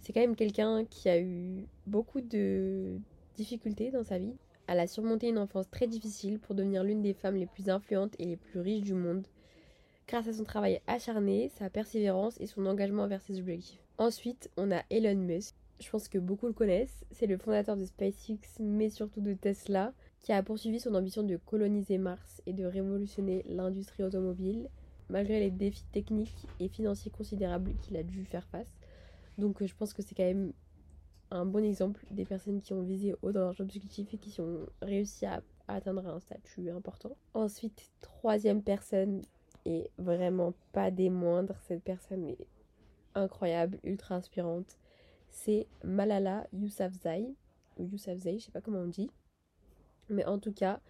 c'est 0.00 0.12
quand 0.12 0.20
même 0.20 0.34
quelqu'un 0.34 0.84
qui 0.84 1.08
a 1.08 1.20
eu 1.20 1.64
beaucoup 1.86 2.20
de 2.20 2.98
difficultés 3.36 3.92
dans 3.92 4.02
sa 4.02 4.18
vie. 4.18 4.34
Elle 4.66 4.80
a 4.80 4.88
surmonté 4.88 5.28
une 5.28 5.38
enfance 5.38 5.70
très 5.70 5.86
difficile 5.86 6.40
pour 6.40 6.56
devenir 6.56 6.82
l'une 6.82 7.02
des 7.02 7.14
femmes 7.14 7.36
les 7.36 7.46
plus 7.46 7.68
influentes 7.68 8.16
et 8.18 8.24
les 8.24 8.36
plus 8.36 8.58
riches 8.58 8.82
du 8.82 8.94
monde, 8.94 9.28
grâce 10.08 10.26
à 10.26 10.32
son 10.32 10.42
travail 10.42 10.80
acharné, 10.88 11.52
sa 11.56 11.70
persévérance 11.70 12.36
et 12.40 12.46
son 12.46 12.66
engagement 12.66 13.04
envers 13.04 13.22
ses 13.22 13.38
objectifs. 13.38 13.80
Ensuite, 13.96 14.50
on 14.56 14.72
a 14.72 14.82
Elon 14.90 15.14
Musk. 15.14 15.54
Je 15.78 15.88
pense 15.88 16.08
que 16.08 16.18
beaucoup 16.18 16.48
le 16.48 16.52
connaissent. 16.52 17.04
C'est 17.12 17.28
le 17.28 17.38
fondateur 17.38 17.76
de 17.76 17.84
SpaceX, 17.84 18.58
mais 18.58 18.90
surtout 18.90 19.20
de 19.20 19.34
Tesla, 19.34 19.94
qui 20.20 20.32
a 20.32 20.42
poursuivi 20.42 20.78
son 20.80 20.94
ambition 20.94 21.22
de 21.22 21.36
coloniser 21.36 21.98
Mars 21.98 22.42
et 22.46 22.52
de 22.52 22.64
révolutionner 22.64 23.42
l'industrie 23.48 24.02
automobile, 24.02 24.68
malgré 25.08 25.40
les 25.40 25.50
défis 25.50 25.84
techniques 25.92 26.46
et 26.60 26.68
financiers 26.68 27.10
considérables 27.10 27.74
qu'il 27.82 27.96
a 27.96 28.02
dû 28.02 28.24
faire 28.24 28.46
face. 28.48 28.78
Donc 29.38 29.64
je 29.64 29.74
pense 29.74 29.94
que 29.94 30.02
c'est 30.02 30.14
quand 30.14 30.24
même 30.24 30.52
un 31.30 31.46
bon 31.46 31.64
exemple 31.64 32.04
des 32.10 32.24
personnes 32.24 32.60
qui 32.60 32.72
ont 32.72 32.82
visé 32.82 33.14
haut 33.22 33.32
dans 33.32 33.40
leur 33.46 33.60
objectif 33.60 34.12
et 34.12 34.18
qui 34.18 34.40
ont 34.40 34.66
réussi 34.82 35.26
à, 35.26 35.42
atteindre 35.68 36.06
un 36.06 36.18
statut 36.18 36.68
important. 36.70 37.16
Ensuite, 37.32 37.90
troisième 38.00 38.62
personne, 38.62 39.22
et 39.64 39.90
vraiment 39.98 40.54
pas 40.72 40.90
des 40.90 41.10
moindres, 41.10 41.56
cette 41.68 41.82
personne 41.82 42.24
est 42.24 42.46
incroyable, 43.14 43.78
ultra 43.84 44.16
inspirante, 44.16 44.78
c'est 45.30 45.66
Malala 45.84 46.46
Yousafzai, 46.52 47.34
ou 47.76 47.86
Yousafzai, 47.86 48.38
je 48.38 48.46
sais 48.46 48.50
pas 48.50 48.60
comment 48.60 48.80
on 48.80 48.86
dit. 48.86 49.10
Mais 50.10 50.24
en 50.24 50.38
tout 50.38 50.52
cas, 50.52 50.80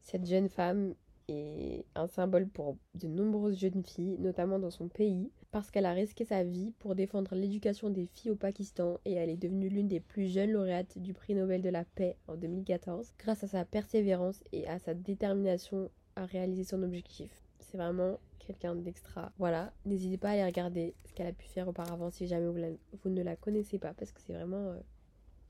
cette 0.00 0.26
jeune 0.26 0.48
femme 0.48 0.94
est 1.28 1.84
un 1.94 2.08
symbole 2.08 2.48
pour 2.48 2.76
de 2.94 3.06
nombreuses 3.06 3.58
jeunes 3.58 3.84
filles, 3.84 4.16
notamment 4.18 4.58
dans 4.58 4.70
son 4.70 4.88
pays, 4.88 5.30
parce 5.50 5.70
qu'elle 5.70 5.86
a 5.86 5.92
risqué 5.92 6.24
sa 6.24 6.44
vie 6.44 6.72
pour 6.78 6.94
défendre 6.94 7.34
l'éducation 7.34 7.90
des 7.90 8.06
filles 8.06 8.32
au 8.32 8.36
Pakistan 8.36 8.98
et 9.04 9.14
elle 9.14 9.30
est 9.30 9.36
devenue 9.36 9.68
l'une 9.68 9.88
des 9.88 10.00
plus 10.00 10.32
jeunes 10.32 10.52
lauréates 10.52 10.98
du 10.98 11.12
prix 11.12 11.34
Nobel 11.34 11.62
de 11.62 11.68
la 11.68 11.84
paix 11.84 12.16
en 12.28 12.36
2014 12.36 13.12
grâce 13.18 13.44
à 13.44 13.48
sa 13.48 13.64
persévérance 13.64 14.42
et 14.52 14.66
à 14.68 14.78
sa 14.78 14.94
détermination 14.94 15.90
à 16.16 16.24
réaliser 16.24 16.64
son 16.64 16.82
objectif. 16.82 17.30
C'est 17.58 17.78
vraiment 17.78 18.18
quelqu'un 18.38 18.74
d'extra. 18.74 19.32
Voilà, 19.38 19.72
n'hésitez 19.84 20.18
pas 20.18 20.30
à 20.30 20.32
aller 20.32 20.44
regarder 20.44 20.94
ce 21.04 21.14
qu'elle 21.14 21.28
a 21.28 21.32
pu 21.32 21.46
faire 21.46 21.68
auparavant 21.68 22.10
si 22.10 22.26
jamais 22.26 22.46
vous, 22.46 23.10
ne 23.10 23.22
la 23.22 23.36
connaissez 23.36 23.78
pas 23.78 23.94
parce 23.94 24.12
que 24.12 24.20
c'est 24.20 24.32
vraiment 24.32 24.70
euh, 24.70 24.80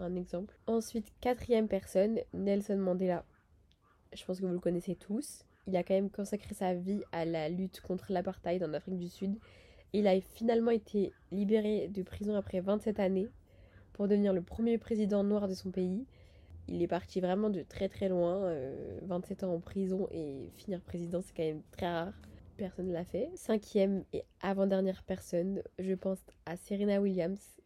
un 0.03 0.17
exemple. 0.17 0.57
Ensuite, 0.67 1.13
quatrième 1.21 1.69
personne, 1.69 2.19
Nelson 2.35 2.79
Mandela. 2.79 3.25
Je 4.13 4.25
pense 4.25 4.41
que 4.41 4.47
vous 4.47 4.53
le 4.53 4.59
connaissez 4.59 4.97
tous 4.97 5.45
il 5.67 5.77
a 5.77 5.85
quand 5.85 5.95
même 5.95 6.11
consacré 6.11 6.55
sa 6.55 6.75
vie 6.75 7.03
à 7.13 7.25
la 7.25 7.49
lutte 7.49 7.81
contre 7.81 8.13
l'apartheid 8.13 8.63
en 8.65 8.73
Afrique 8.75 8.99
du 8.99 9.09
Sud. 9.09 9.39
Il 9.93 10.07
a 10.07 10.21
finalement 10.21 10.71
été 10.71 11.13
libéré 11.31 11.89
de 11.89 12.03
prison 12.03 12.35
après 12.35 12.61
27 12.61 13.01
années 13.01 13.29
pour 13.93 14.09
devenir 14.09 14.33
le 14.33 14.43
premier 14.43 14.79
président 14.79 15.23
noir 15.23 15.49
de 15.49 15.55
son 15.55 15.71
pays. 15.71 16.07
Il 16.69 16.83
est 16.83 16.89
parti 16.89 17.21
vraiment 17.21 17.51
de 17.51 17.63
très 17.63 17.89
très 17.89 18.09
loin, 18.09 18.53
27 19.03 19.43
euh, 19.43 19.47
ans 19.47 19.55
en 19.55 19.61
prison 19.61 20.09
et 20.11 20.51
finir 20.57 20.81
président 20.81 21.21
c'est 21.21 21.37
quand 21.37 21.43
même 21.43 21.63
très 21.73 21.87
rare. 21.87 22.13
personne 22.57 22.93
l'a 22.93 23.05
fait. 23.05 23.31
Cinquième 23.35 24.05
et 24.13 24.25
avant-dernière 24.41 25.03
personne, 25.03 25.63
je 25.79 25.95
pense 25.95 26.19
à 26.47 26.57
Serena 26.57 27.01
Williams, 27.01 27.60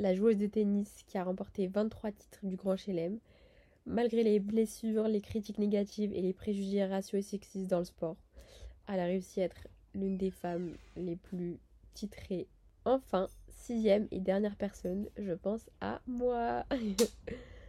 la 0.00 0.14
joueuse 0.14 0.38
de 0.38 0.46
tennis 0.46 1.04
qui 1.06 1.18
a 1.18 1.24
remporté 1.24 1.66
23 1.66 2.10
titres 2.12 2.38
du 2.42 2.56
Grand 2.56 2.76
Chelem. 2.76 3.18
Malgré 3.86 4.22
les 4.22 4.40
blessures, 4.40 5.08
les 5.08 5.20
critiques 5.20 5.58
négatives 5.58 6.12
et 6.14 6.22
les 6.22 6.32
préjugés 6.32 6.84
raciaux 6.84 7.18
et 7.18 7.22
sexistes 7.22 7.68
dans 7.68 7.78
le 7.78 7.84
sport, 7.84 8.16
elle 8.88 9.00
a 9.00 9.04
réussi 9.04 9.40
à 9.40 9.44
être 9.44 9.68
l'une 9.94 10.16
des 10.16 10.30
femmes 10.30 10.74
les 10.96 11.16
plus 11.16 11.58
titrées. 11.94 12.46
Enfin, 12.84 13.28
sixième 13.48 14.08
et 14.10 14.20
dernière 14.20 14.56
personne, 14.56 15.06
je 15.18 15.32
pense 15.32 15.68
à 15.80 16.00
moi. 16.06 16.64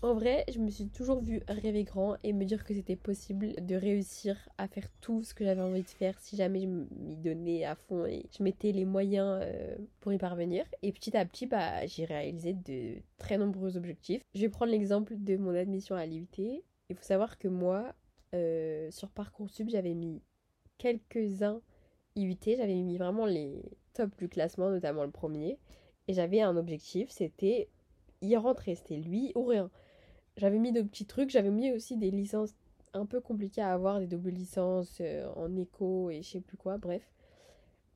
En 0.00 0.14
vrai, 0.14 0.44
je 0.48 0.60
me 0.60 0.70
suis 0.70 0.88
toujours 0.88 1.20
vue 1.20 1.42
rêver 1.48 1.82
grand 1.82 2.16
et 2.22 2.32
me 2.32 2.44
dire 2.44 2.62
que 2.62 2.72
c'était 2.72 2.94
possible 2.94 3.54
de 3.66 3.74
réussir 3.74 4.36
à 4.56 4.68
faire 4.68 4.88
tout 5.00 5.24
ce 5.24 5.34
que 5.34 5.44
j'avais 5.44 5.60
envie 5.60 5.82
de 5.82 5.88
faire 5.88 6.16
si 6.20 6.36
jamais 6.36 6.60
je 6.60 6.66
m'y 6.66 7.16
donnais 7.16 7.64
à 7.64 7.74
fond 7.74 8.06
et 8.06 8.26
je 8.36 8.44
mettais 8.44 8.70
les 8.70 8.84
moyens 8.84 9.40
euh, 9.42 9.76
pour 9.98 10.12
y 10.12 10.18
parvenir. 10.18 10.64
Et 10.82 10.92
petit 10.92 11.16
à 11.16 11.24
petit, 11.24 11.46
bah, 11.46 11.84
j'ai 11.86 12.04
réalisé 12.04 12.52
de 12.52 13.02
très 13.16 13.38
nombreux 13.38 13.76
objectifs. 13.76 14.22
Je 14.36 14.40
vais 14.42 14.48
prendre 14.48 14.70
l'exemple 14.70 15.14
de 15.16 15.36
mon 15.36 15.52
admission 15.52 15.96
à 15.96 16.06
l'IUT. 16.06 16.28
Il 16.38 16.94
faut 16.94 17.02
savoir 17.02 17.36
que 17.36 17.48
moi, 17.48 17.92
euh, 18.36 18.92
sur 18.92 19.10
Parcoursup, 19.10 19.68
j'avais 19.68 19.94
mis 19.94 20.22
quelques-uns 20.78 21.60
IUT, 22.14 22.38
j'avais 22.44 22.82
mis 22.82 22.98
vraiment 22.98 23.26
les 23.26 23.64
tops 23.94 24.16
du 24.16 24.28
classement, 24.28 24.70
notamment 24.70 25.02
le 25.02 25.10
premier. 25.10 25.58
Et 26.06 26.12
j'avais 26.12 26.40
un 26.40 26.56
objectif, 26.56 27.10
c'était 27.10 27.68
y 28.22 28.36
rentrer, 28.36 28.76
c'était 28.76 28.96
lui 28.96 29.32
ou 29.34 29.42
rien. 29.42 29.70
J'avais 30.38 30.58
mis 30.58 30.72
de 30.72 30.82
petits 30.82 31.04
trucs, 31.04 31.30
j'avais 31.30 31.50
mis 31.50 31.72
aussi 31.72 31.96
des 31.96 32.12
licences 32.12 32.54
un 32.94 33.06
peu 33.06 33.20
compliquées 33.20 33.60
à 33.60 33.72
avoir, 33.72 33.98
des 33.98 34.06
doubles 34.06 34.30
licences 34.30 34.98
euh, 35.00 35.28
en 35.34 35.54
éco 35.56 36.10
et 36.10 36.22
je 36.22 36.28
sais 36.30 36.40
plus 36.40 36.56
quoi, 36.56 36.78
bref. 36.78 37.02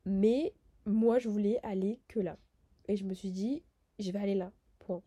Mais 0.04 0.52
moi, 0.84 1.20
je 1.20 1.28
voulais 1.28 1.60
aller 1.62 2.00
que 2.08 2.18
là. 2.18 2.36
Et 2.88 2.96
je 2.96 3.04
me 3.04 3.14
suis 3.14 3.30
dit, 3.30 3.62
je 4.00 4.10
vais 4.10 4.18
aller 4.18 4.34
là, 4.34 4.50
point. 4.80 5.02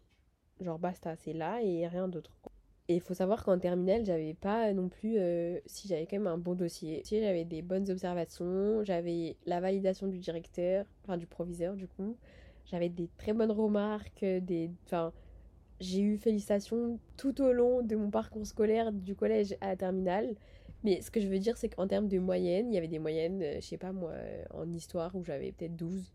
Genre, 0.61 0.79
basta, 0.79 1.17
c'est 1.17 1.33
là 1.33 1.61
et 1.61 1.85
rien 1.87 2.07
d'autre. 2.07 2.31
Et 2.87 2.95
il 2.95 3.01
faut 3.01 3.13
savoir 3.13 3.43
qu'en 3.43 3.59
terminale, 3.59 4.05
j'avais 4.05 4.33
pas 4.33 4.71
non 4.71 4.87
plus. 4.87 5.17
Euh, 5.17 5.59
si 5.65 5.87
j'avais 5.89 6.05
quand 6.05 6.17
même 6.17 6.27
un 6.27 6.37
bon 6.37 6.53
dossier. 6.53 7.01
Si 7.03 7.19
j'avais 7.19 7.43
des 7.43 7.61
bonnes 7.61 7.89
observations, 7.89 8.83
j'avais 8.83 9.35
la 9.45 9.59
validation 9.59 10.07
du 10.07 10.19
directeur, 10.19 10.85
enfin 11.03 11.17
du 11.17 11.25
proviseur 11.27 11.75
du 11.75 11.87
coup. 11.87 12.15
J'avais 12.65 12.89
des 12.89 13.09
très 13.17 13.33
bonnes 13.33 13.51
remarques, 13.51 14.23
des. 14.23 14.71
Enfin, 14.85 15.11
j'ai 15.79 16.01
eu 16.01 16.17
félicitations 16.17 16.99
tout 17.17 17.41
au 17.41 17.51
long 17.51 17.81
de 17.81 17.95
mon 17.95 18.09
parcours 18.09 18.45
scolaire 18.45 18.91
du 18.91 19.15
collège 19.15 19.55
à 19.61 19.67
la 19.67 19.75
terminale. 19.75 20.35
Mais 20.83 21.01
ce 21.01 21.11
que 21.11 21.19
je 21.19 21.27
veux 21.27 21.39
dire, 21.39 21.57
c'est 21.57 21.69
qu'en 21.69 21.87
termes 21.87 22.07
de 22.07 22.19
moyenne, 22.19 22.71
il 22.71 22.75
y 22.75 22.77
avait 22.77 22.87
des 22.87 22.99
moyennes, 22.99 23.41
euh, 23.41 23.55
je 23.55 23.65
sais 23.65 23.77
pas 23.77 23.91
moi, 23.91 24.11
euh, 24.11 24.43
en 24.51 24.71
histoire 24.71 25.15
où 25.15 25.23
j'avais 25.23 25.51
peut-être 25.51 25.75
12 25.75 26.13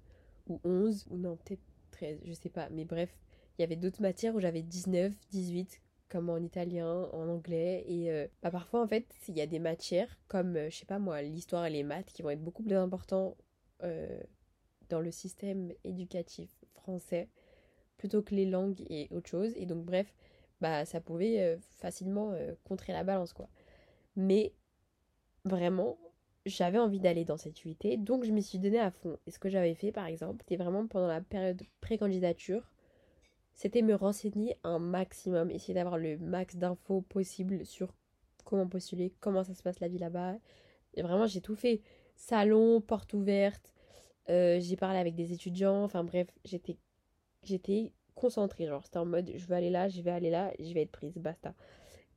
ou 0.49 0.61
11, 0.65 1.07
ou 1.11 1.17
non, 1.17 1.37
peut-être 1.37 1.63
13, 1.93 2.21
je 2.25 2.33
sais 2.33 2.49
pas. 2.49 2.69
Mais 2.71 2.85
bref, 2.85 3.15
il 3.59 3.63
y 3.63 3.65
avait 3.65 3.77
d'autres 3.77 4.01
matières 4.01 4.35
où 4.35 4.41
j'avais 4.41 4.63
19, 4.63 5.13
18, 5.31 5.81
comme 6.09 6.31
en 6.31 6.39
italien, 6.39 7.09
en 7.13 7.29
anglais. 7.29 7.85
Et 7.89 8.11
euh, 8.11 8.29
bah, 8.43 8.51
parfois, 8.51 8.83
en 8.83 8.87
fait, 8.87 9.07
il 9.29 9.37
y 9.37 9.41
a 9.41 9.47
des 9.47 9.59
matières 9.59 10.19
comme, 10.29 10.57
je 10.71 10.77
sais 10.77 10.87
pas 10.87 10.99
moi, 10.99 11.21
l'histoire 11.23 11.67
et 11.67 11.71
les 11.71 11.83
maths 11.83 12.13
qui 12.13 12.23
vont 12.23 12.31
être 12.31 12.43
beaucoup 12.43 12.63
plus 12.63 12.77
importants 12.77 13.37
dans 14.91 15.01
le 15.01 15.11
système 15.11 15.73
éducatif 15.85 16.51
français 16.75 17.31
plutôt 18.01 18.23
que 18.23 18.35
les 18.35 18.47
langues 18.47 18.81
et 18.89 19.09
autre 19.11 19.29
chose. 19.29 19.53
Et 19.57 19.67
donc, 19.67 19.85
bref, 19.85 20.15
bah, 20.63 20.87
ça 20.87 21.03
pouvait 21.03 21.43
euh, 21.43 21.57
facilement 21.77 22.33
euh, 22.33 22.55
contrer 22.65 22.95
la 22.95 23.05
balance, 23.05 23.35
quoi. 23.35 23.47
Mais 24.17 24.55
vraiment, 25.45 25.99
j'avais 26.47 26.79
envie 26.79 26.99
d'aller 26.99 27.27
dans 27.27 27.37
cette 27.37 27.63
UIT, 27.63 27.99
donc 27.99 28.25
je 28.25 28.33
m'y 28.33 28.43
suis 28.43 28.59
donné 28.59 28.81
à 28.81 28.91
fond. 28.91 29.19
Et 29.27 29.31
ce 29.31 29.39
que 29.39 29.51
j'avais 29.51 29.75
fait, 29.75 29.93
par 29.93 30.07
exemple, 30.07 30.39
c'était 30.41 30.57
vraiment 30.57 30.87
pendant 30.87 31.09
la 31.09 31.21
période 31.21 31.63
pré-candidature, 31.83 32.71
c'était 33.53 33.83
me 33.83 33.95
renseigner 33.95 34.57
un 34.65 34.79
maximum, 34.79 35.51
essayer 35.51 35.75
d'avoir 35.75 35.99
le 35.99 36.17
max 36.17 36.57
d'infos 36.57 37.03
possible 37.03 37.67
sur 37.67 37.93
comment 38.47 38.67
postuler, 38.67 39.13
comment 39.21 39.45
ça 39.45 39.55
se 39.55 39.63
passe 39.63 39.81
la 39.81 39.89
vie 39.89 39.99
là-bas. 39.99 40.37
Et 40.95 41.03
vraiment, 41.03 41.27
j'ai 41.27 41.43
tout 41.43 41.55
fait. 41.55 41.83
Salon, 42.17 42.81
porte 42.81 43.13
ouverte, 43.13 43.75
euh, 44.31 44.59
j'ai 44.59 44.77
parlé 44.77 44.99
avec 44.99 45.15
des 45.15 45.35
étudiants, 45.35 45.85
enfin 45.85 46.03
bref, 46.03 46.29
j'étais 46.45 46.79
j'étais 47.43 47.93
concentrée. 48.15 48.67
Genre, 48.67 48.85
c'était 48.85 48.99
en 48.99 49.07
mode, 49.07 49.33
je 49.35 49.47
vais 49.47 49.57
aller 49.57 49.71
là, 49.71 49.89
je 49.89 50.01
vais 50.03 50.11
aller 50.11 50.31
là, 50.31 50.53
je 50.59 50.73
vais 50.73 50.83
être 50.83 50.93
prise, 50.93 51.17
basta. 51.17 51.55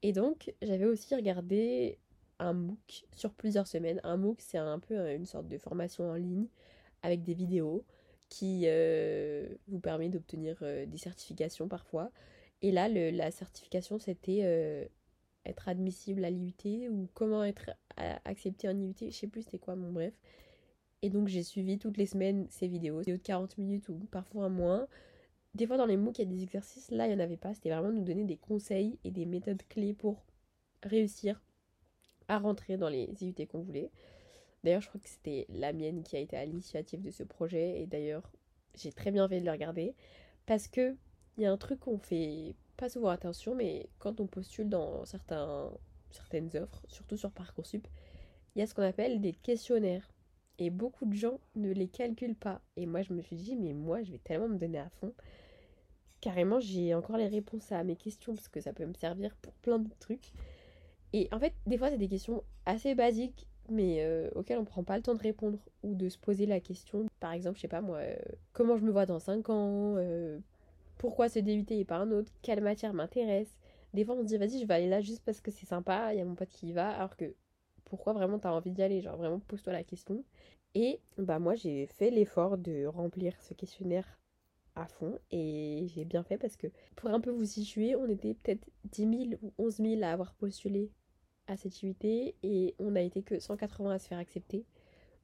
Et 0.02 0.12
donc, 0.12 0.54
j'avais 0.62 0.86
aussi 0.86 1.16
regardé 1.16 1.98
un 2.40 2.54
MOOC 2.54 3.06
sur 3.16 3.34
plusieurs 3.34 3.68
semaines. 3.68 4.02
Un 4.04 4.18
MOOC, 4.18 4.42
c'est 4.42 4.58
un 4.58 4.80
peu 4.80 4.96
une 5.14 5.26
sorte 5.26 5.48
de 5.48 5.58
formation 5.58 6.10
en 6.10 6.16
ligne 6.16 6.48
avec 7.02 7.24
des 7.24 7.34
vidéos 7.34 7.86
qui 8.30 8.64
euh, 8.66 9.48
vous 9.68 9.80
permet 9.80 10.10
d'obtenir 10.10 10.58
euh, 10.64 10.86
des 10.86 10.98
certifications 10.98 11.68
parfois. 11.68 12.12
Et 12.62 12.72
là, 12.72 12.90
le, 12.90 13.12
la 13.12 13.30
certification, 13.30 14.00
c'était 14.00 14.42
euh, 14.44 14.86
être 15.46 15.70
admissible 15.70 16.26
à 16.26 16.30
l'IUT 16.30 16.90
ou 16.90 17.08
comment 17.14 17.44
être 17.44 17.72
accepté 18.26 18.68
en 18.68 18.78
IUT. 18.78 18.96
Je 19.00 19.10
sais 19.12 19.28
plus 19.28 19.44
c'était 19.44 19.60
quoi, 19.60 19.76
mon 19.76 19.92
bref. 19.92 20.14
Et 21.04 21.10
donc, 21.10 21.28
j'ai 21.28 21.44
suivi 21.44 21.78
toutes 21.78 21.98
les 21.98 22.06
semaines 22.06 22.48
ces 22.50 22.68
vidéos, 22.68 23.00
vidéos 23.00 23.18
de 23.18 23.22
40 23.22 23.58
minutes 23.58 23.90
ou 23.90 24.00
parfois 24.10 24.50
moins. 24.50 24.88
Des 25.56 25.68
fois, 25.68 25.78
dans 25.78 25.86
les 25.86 25.98
MOOC, 25.98 26.18
il 26.18 26.22
y 26.24 26.26
a 26.26 26.36
des 26.36 26.44
exercices. 26.44 26.90
Là, 26.90 27.06
il 27.06 27.10
n'y 27.10 27.16
en 27.16 27.24
avait 27.24 27.38
pas. 27.38 27.54
C'était 27.54 27.70
vraiment 27.70 27.92
nous 27.92 28.04
donner 28.04 28.24
des 28.24 28.38
conseils 28.38 28.98
et 29.04 29.12
des 29.12 29.26
méthodes 29.26 29.62
clés 29.70 29.94
pour 29.94 30.26
réussir 30.82 31.42
à 32.28 32.40
rentrer 32.40 32.76
dans 32.78 32.90
les 32.90 33.10
IUT 33.22 33.36
qu'on 33.48 33.62
voulait. 33.62 33.92
D'ailleurs, 34.64 34.82
je 34.82 34.90
crois 34.90 35.00
que 35.00 35.10
c'était 35.10 35.46
la 35.50 35.72
mienne 35.72 36.02
qui 36.02 36.16
a 36.16 36.20
été 36.20 36.36
à 36.36 36.46
l'initiative 36.46 37.02
de 37.02 37.12
ce 37.12 37.24
projet. 37.24 37.82
Et 37.82 37.86
d'ailleurs, 37.86 38.32
j'ai 38.74 38.92
très 38.92 39.12
bien 39.12 39.28
fait 39.30 39.42
de 39.42 39.46
le 39.46 39.52
regarder. 39.52 39.96
Parce 40.48 40.68
que 40.68 40.96
il 41.38 41.44
y 41.44 41.46
a 41.46 41.52
un 41.52 41.58
truc 41.58 41.80
qu'on 41.82 42.00
fait 42.00 42.56
pas 42.76 42.90
souvent 42.90 43.10
attention, 43.10 43.54
mais 43.54 43.90
quand 44.00 44.20
on 44.22 44.28
postule 44.28 44.70
dans 44.70 45.06
certains, 45.06 45.72
certaines 46.10 46.50
offres, 46.56 46.84
surtout 46.88 47.18
sur 47.18 47.32
Parcoursup, 47.32 47.88
il 48.56 48.60
y 48.60 48.62
a 48.64 48.68
ce 48.68 48.74
qu'on 48.74 48.84
appelle 48.84 49.22
des 49.22 49.34
questionnaires. 49.34 50.10
Et 50.58 50.70
beaucoup 50.72 51.06
de 51.06 51.14
gens 51.14 51.40
ne 51.56 51.72
les 51.72 51.88
calculent 51.88 52.36
pas. 52.36 52.62
Et 52.76 52.86
moi, 52.88 53.04
je 53.04 53.14
me 53.14 53.22
suis 53.22 53.36
dit, 53.36 53.56
mais 53.56 53.74
moi, 53.74 54.02
je 54.04 54.12
vais 54.12 54.20
tellement 54.20 54.48
me 54.48 54.58
donner 54.58 54.80
à 54.80 54.90
fond 54.90 55.14
carrément, 56.24 56.62
j'ai 56.62 56.96
encore 56.96 57.18
les 57.18 57.28
réponses 57.28 57.74
à 57.74 57.84
mes 57.84 57.98
questions 57.98 58.34
parce 58.34 58.48
que 58.48 58.62
ça 58.62 58.72
peut 58.72 58.86
me 58.86 58.94
servir 58.94 59.36
pour 59.42 59.52
plein 59.56 59.78
de 59.78 59.90
trucs. 60.00 60.32
Et 61.12 61.28
en 61.34 61.40
fait, 61.40 61.54
des 61.68 61.78
fois, 61.78 61.90
c'est 61.90 61.98
des 61.98 62.08
questions 62.08 62.44
assez 62.66 62.96
basiques, 62.96 63.46
mais 63.70 63.98
euh, 64.00 64.30
auxquelles 64.34 64.58
on 64.58 64.64
prend 64.64 64.86
pas 64.86 64.96
le 64.96 65.04
temps 65.04 65.16
de 65.16 65.22
répondre 65.22 65.60
ou 65.84 65.96
de 65.96 66.08
se 66.08 66.18
poser 66.18 66.46
la 66.46 66.62
question. 66.62 67.08
Par 67.20 67.34
exemple, 67.34 67.58
je 67.58 67.64
sais 67.64 67.68
pas 67.68 67.82
moi, 67.82 67.98
euh, 67.98 68.16
comment 68.54 68.78
je 68.78 68.86
me 68.86 68.92
vois 68.92 69.06
dans 69.06 69.20
5 69.20 69.50
ans 69.50 69.96
euh, 69.98 70.40
Pourquoi 70.98 71.28
ce 71.28 71.40
DUT 71.40 71.66
et 71.72 71.84
pas 71.84 71.98
un 71.98 72.10
autre 72.12 72.32
Quelle 72.42 72.62
matière 72.62 72.94
m'intéresse 72.94 73.54
Des 73.94 74.06
fois, 74.06 74.16
on 74.16 74.22
se 74.22 74.28
dit, 74.28 74.38
vas-y, 74.38 74.62
je 74.62 74.66
vais 74.66 74.76
aller 74.76 74.90
là 74.90 75.02
juste 75.02 75.24
parce 75.26 75.42
que 75.42 75.52
c'est 75.52 75.66
sympa, 75.66 76.14
il 76.14 76.20
y 76.20 76.22
a 76.22 76.26
mon 76.26 76.36
pote 76.36 76.50
qui 76.50 76.70
y 76.70 76.72
va, 76.72 76.90
alors 76.92 77.18
que 77.18 77.36
pourquoi 77.84 78.14
vraiment 78.14 78.40
t'as 78.40 78.52
envie 78.52 78.72
d'y 78.72 78.82
aller 78.82 79.02
Genre, 79.02 79.18
vraiment, 79.18 79.40
pose-toi 79.40 79.74
la 79.74 79.84
question. 79.84 80.24
Et 80.74 81.02
bah, 81.18 81.40
moi, 81.40 81.56
j'ai 81.56 81.86
fait 81.88 82.12
l'effort 82.12 82.58
de 82.58 82.86
remplir 82.86 83.34
ce 83.42 83.54
questionnaire 83.54 84.08
à 84.76 84.88
fond 84.88 85.20
et 85.32 85.86
j'ai 85.94 86.06
bien 86.06 86.24
fait 86.24 86.38
parce 86.38 86.56
que 86.56 86.68
pour 86.96 87.10
un 87.10 87.20
peu 87.20 87.30
vous 87.30 87.46
situer, 87.46 87.96
on 87.96 88.08
était 88.08 88.34
peut-être 88.34 88.68
10 88.86 89.02
000 89.02 89.40
ou 89.42 89.54
11 89.58 89.78
000 89.78 90.04
à 90.04 90.08
avoir 90.08 90.34
postulé 90.34 90.92
à 91.48 91.58
cette 91.58 91.68
activité 91.68 92.36
et 92.44 92.76
on 92.80 92.92
n'a 92.92 93.02
été 93.02 93.22
que 93.22 93.40
180 93.40 93.92
à 93.92 94.00
se 94.00 94.08
faire 94.08 94.18
accepter. 94.18 94.66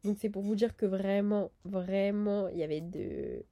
Donc 0.03 0.17
c'est 0.19 0.29
pour 0.29 0.43
vous 0.43 0.55
dire 0.55 0.75
que 0.75 0.85
vraiment, 0.85 1.51
vraiment, 1.65 2.47
il 2.49 2.57
y 2.57 2.63
avait 2.63 2.81
de 2.81 3.43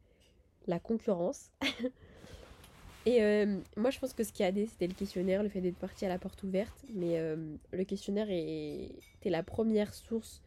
la 0.68 0.80
concurrence. 0.80 1.52
et 3.06 3.24
euh, 3.24 3.58
moi 3.76 3.90
je 3.90 4.00
pense 4.00 4.14
que 4.14 4.24
ce 4.24 4.32
qui 4.32 4.44
a 4.44 4.50
aidé 4.50 4.66
c'était 4.66 4.88
le 4.88 4.94
questionnaire, 4.94 5.44
le 5.44 5.50
fait 5.50 5.62
d'être 5.62 5.78
parti 5.78 6.06
à 6.06 6.10
la 6.10 6.20
porte 6.20 6.44
ouverte. 6.44 6.86
Mais 6.94 7.18
euh, 7.20 7.56
le 7.72 7.84
questionnaire 7.84 8.28
était 8.30 9.30
la 9.30 9.44
première 9.44 9.94
source 9.94 10.42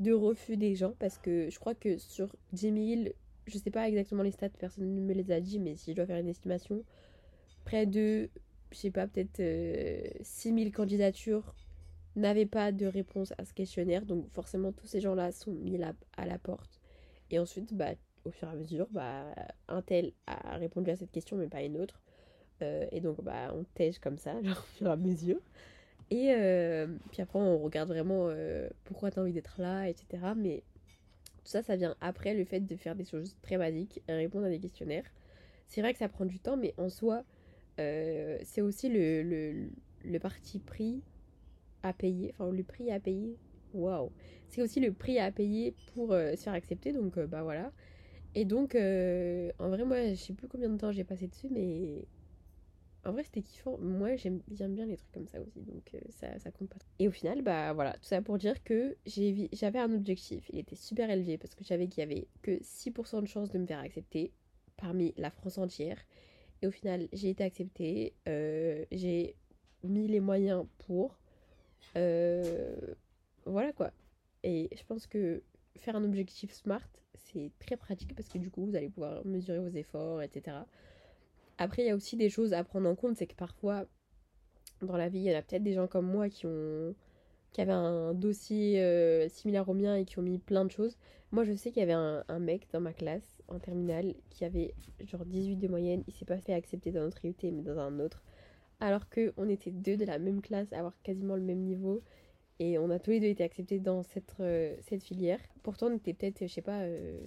de 0.00 0.12
refus 0.12 0.56
des 0.56 0.74
gens 0.74 0.94
parce 0.98 1.18
que 1.18 1.50
je 1.50 1.58
crois 1.58 1.74
que 1.74 1.98
sur 1.98 2.34
10 2.52 3.04
000, 3.04 3.14
je 3.46 3.58
sais 3.58 3.70
pas 3.70 3.88
exactement 3.88 4.22
les 4.22 4.30
stats, 4.30 4.48
personne 4.50 4.94
ne 4.94 5.00
me 5.00 5.12
les 5.12 5.30
a 5.32 5.40
dit, 5.40 5.58
mais 5.58 5.76
si 5.76 5.92
je 5.92 5.96
dois 5.96 6.06
faire 6.06 6.18
une 6.18 6.28
estimation, 6.28 6.84
près 7.64 7.86
de, 7.86 8.30
je 8.70 8.76
sais 8.76 8.90
pas, 8.90 9.06
peut-être 9.06 9.42
6000 10.22 10.68
euh, 10.68 10.70
candidatures 10.70 11.54
n'avaient 12.14 12.46
pas 12.46 12.72
de 12.72 12.86
réponse 12.86 13.32
à 13.38 13.44
ce 13.44 13.52
questionnaire. 13.52 14.04
Donc 14.04 14.28
forcément, 14.30 14.72
tous 14.72 14.86
ces 14.86 15.00
gens-là 15.00 15.32
sont 15.32 15.52
mis 15.52 15.80
à 16.16 16.26
la 16.26 16.38
porte. 16.38 16.80
Et 17.30 17.38
ensuite, 17.38 17.74
bah, 17.74 17.92
au 18.24 18.30
fur 18.30 18.48
et 18.48 18.52
à 18.52 18.54
mesure, 18.54 18.86
bah, 18.90 19.34
un 19.68 19.82
tel 19.82 20.12
a 20.26 20.56
répondu 20.56 20.90
à 20.90 20.96
cette 20.96 21.10
question, 21.10 21.36
mais 21.36 21.48
pas 21.48 21.62
une 21.62 21.78
autre. 21.78 22.02
Euh, 22.62 22.86
et 22.92 23.00
donc, 23.00 23.22
bah, 23.22 23.52
on 23.54 23.64
tège 23.74 23.98
comme 23.98 24.18
ça, 24.18 24.40
genre, 24.42 24.58
au 24.58 24.76
fur 24.76 24.86
et 24.88 24.90
à 24.90 24.96
mesure. 24.96 25.40
Et 26.10 26.34
euh, 26.36 26.86
puis 27.10 27.22
après, 27.22 27.38
on 27.38 27.58
regarde 27.58 27.88
vraiment 27.88 28.28
pourquoi 28.84 29.10
tu 29.10 29.18
as 29.18 29.22
envie 29.22 29.32
d'être 29.32 29.54
là, 29.58 29.88
etc. 29.88 30.34
Mais 30.36 30.62
tout 31.44 31.50
ça, 31.50 31.62
ça 31.62 31.76
vient 31.76 31.96
après 32.00 32.34
le 32.34 32.44
fait 32.44 32.60
de 32.60 32.76
faire 32.76 32.94
des 32.94 33.04
choses 33.04 33.36
très 33.42 33.58
basiques, 33.58 34.02
répondre 34.08 34.46
à 34.46 34.50
des 34.50 34.60
questionnaires. 34.60 35.04
C'est 35.66 35.80
vrai 35.80 35.92
que 35.92 35.98
ça 35.98 36.08
prend 36.08 36.24
du 36.24 36.38
temps, 36.38 36.56
mais 36.56 36.74
en 36.76 36.88
soi, 36.88 37.24
euh, 37.80 38.38
c'est 38.44 38.60
aussi 38.60 38.88
le, 38.88 39.68
parti 40.20 40.58
pris 40.58 41.02
à 41.82 41.92
payer, 41.92 42.34
enfin 42.38 42.52
le 42.52 42.62
prix 42.62 42.90
à 42.90 43.00
payer 43.00 43.36
waouh. 43.74 44.10
C'est 44.48 44.62
aussi 44.62 44.80
le 44.80 44.92
prix 44.92 45.18
à 45.18 45.30
payer 45.32 45.74
pour 45.94 46.12
euh, 46.12 46.36
se 46.36 46.42
faire 46.44 46.52
accepter, 46.52 46.92
donc 46.92 47.16
euh, 47.18 47.26
bah 47.26 47.42
voilà. 47.42 47.72
Et 48.34 48.44
donc, 48.44 48.74
euh, 48.74 49.50
en 49.58 49.68
vrai, 49.68 49.84
moi, 49.84 50.08
je 50.08 50.14
sais 50.14 50.32
plus 50.32 50.48
combien 50.48 50.70
de 50.70 50.78
temps 50.78 50.92
j'ai 50.92 51.04
passé 51.04 51.26
dessus, 51.26 51.48
mais 51.50 52.04
en 53.04 53.12
vrai, 53.12 53.24
c'était 53.24 53.42
kiffant. 53.42 53.78
Moi, 53.78 54.16
j'aime 54.16 54.40
bien, 54.48 54.86
les 54.86 54.96
trucs 54.96 55.12
comme 55.12 55.26
ça 55.26 55.40
aussi, 55.40 55.60
donc 55.62 55.96
ça, 56.10 56.38
ça 56.38 56.50
compte 56.50 56.68
pas. 56.68 56.78
Et 56.98 57.08
au 57.08 57.10
final, 57.10 57.42
bah 57.42 57.72
voilà, 57.72 57.94
tout 57.94 58.04
ça 58.04 58.22
pour 58.22 58.38
dire 58.38 58.62
que 58.62 58.96
j'avais 59.06 59.78
un 59.78 59.92
objectif. 59.92 60.48
Il 60.52 60.58
était 60.58 60.76
super 60.76 61.10
élevé 61.10 61.38
parce 61.38 61.54
que 61.54 61.64
je 61.64 61.68
savais 61.68 61.88
qu'il 61.88 62.00
y 62.00 62.04
avait 62.04 62.28
que 62.42 62.52
6% 62.62 63.22
de 63.22 63.26
chances 63.26 63.50
de 63.50 63.58
me 63.58 63.66
faire 63.66 63.80
accepter 63.80 64.32
parmi 64.76 65.14
la 65.16 65.30
France 65.30 65.58
entière. 65.58 65.98
Et 66.62 66.66
au 66.66 66.70
final, 66.70 67.08
j'ai 67.12 67.30
été 67.30 67.42
acceptée. 67.42 68.14
j'ai 68.26 69.34
mis 69.82 70.06
les 70.06 70.20
moyens 70.20 70.64
pour. 70.78 71.18
voilà 71.94 73.72
quoi. 73.74 73.90
Et 74.44 74.68
je 74.76 74.82
pense 74.84 75.06
que 75.06 75.42
faire 75.76 75.96
un 75.96 76.04
objectif 76.04 76.52
SMART, 76.52 76.88
c'est 77.14 77.50
très 77.58 77.76
pratique 77.76 78.14
parce 78.14 78.28
que 78.28 78.38
du 78.38 78.50
coup, 78.50 78.64
vous 78.64 78.76
allez 78.76 78.88
pouvoir 78.88 79.24
mesurer 79.24 79.58
vos 79.58 79.76
efforts, 79.76 80.22
etc. 80.22 80.58
Après, 81.58 81.82
il 81.82 81.86
y 81.86 81.90
a 81.90 81.96
aussi 81.96 82.16
des 82.16 82.30
choses 82.30 82.52
à 82.52 82.64
prendre 82.64 82.88
en 82.88 82.94
compte, 82.94 83.16
c'est 83.16 83.26
que 83.26 83.34
parfois, 83.34 83.84
dans 84.80 84.96
la 84.96 85.08
vie, 85.08 85.20
il 85.20 85.30
y 85.30 85.34
en 85.34 85.38
a 85.38 85.42
peut-être 85.42 85.62
des 85.62 85.74
gens 85.74 85.86
comme 85.86 86.06
moi 86.06 86.28
qui 86.28 86.46
ont 86.46 86.94
qui 87.52 87.60
avaient 87.60 87.72
un 87.72 88.14
dossier 88.14 88.82
euh, 88.82 89.28
similaire 89.28 89.68
au 89.68 89.74
mien 89.74 89.96
et 89.96 90.04
qui 90.04 90.18
ont 90.18 90.22
mis 90.22 90.38
plein 90.38 90.64
de 90.64 90.70
choses. 90.70 90.96
Moi, 91.32 91.44
je 91.44 91.52
sais 91.52 91.70
qu'il 91.70 91.80
y 91.80 91.82
avait 91.82 91.92
un, 91.92 92.38
mec 92.38 92.66
dans 92.72 92.80
ma 92.80 92.92
classe 92.92 93.42
en 93.48 93.58
terminale 93.58 94.14
qui 94.30 94.44
avait 94.44 94.74
genre 95.04 95.24
18 95.24 95.56
de 95.56 95.68
moyenne. 95.68 96.02
Il 96.06 96.14
s'est 96.14 96.24
pas 96.24 96.38
fait 96.38 96.54
accepter 96.54 96.92
dans 96.92 97.02
notre 97.02 97.24
IUT, 97.24 97.34
mais 97.42 97.62
dans 97.62 97.78
un 97.78 98.00
autre. 98.00 98.22
Alors 98.80 99.08
qu'on 99.08 99.48
était 99.48 99.70
deux 99.70 99.96
de 99.96 100.04
la 100.04 100.18
même 100.18 100.42
classe, 100.42 100.72
à 100.72 100.78
avoir 100.78 100.94
quasiment 101.02 101.36
le 101.36 101.42
même 101.42 101.60
niveau. 101.60 102.02
Et 102.58 102.78
on 102.78 102.90
a 102.90 102.98
tous 102.98 103.10
les 103.10 103.20
deux 103.20 103.28
été 103.28 103.44
acceptés 103.44 103.78
dans 103.78 104.02
cette, 104.02 104.34
euh, 104.40 104.76
filière. 105.00 105.40
Pourtant, 105.62 105.86
on 105.86 105.96
était 105.96 106.12
peut-être, 106.12 106.46
je 106.46 106.52
sais 106.52 106.62
pas, 106.62 106.80
euh, 106.80 107.18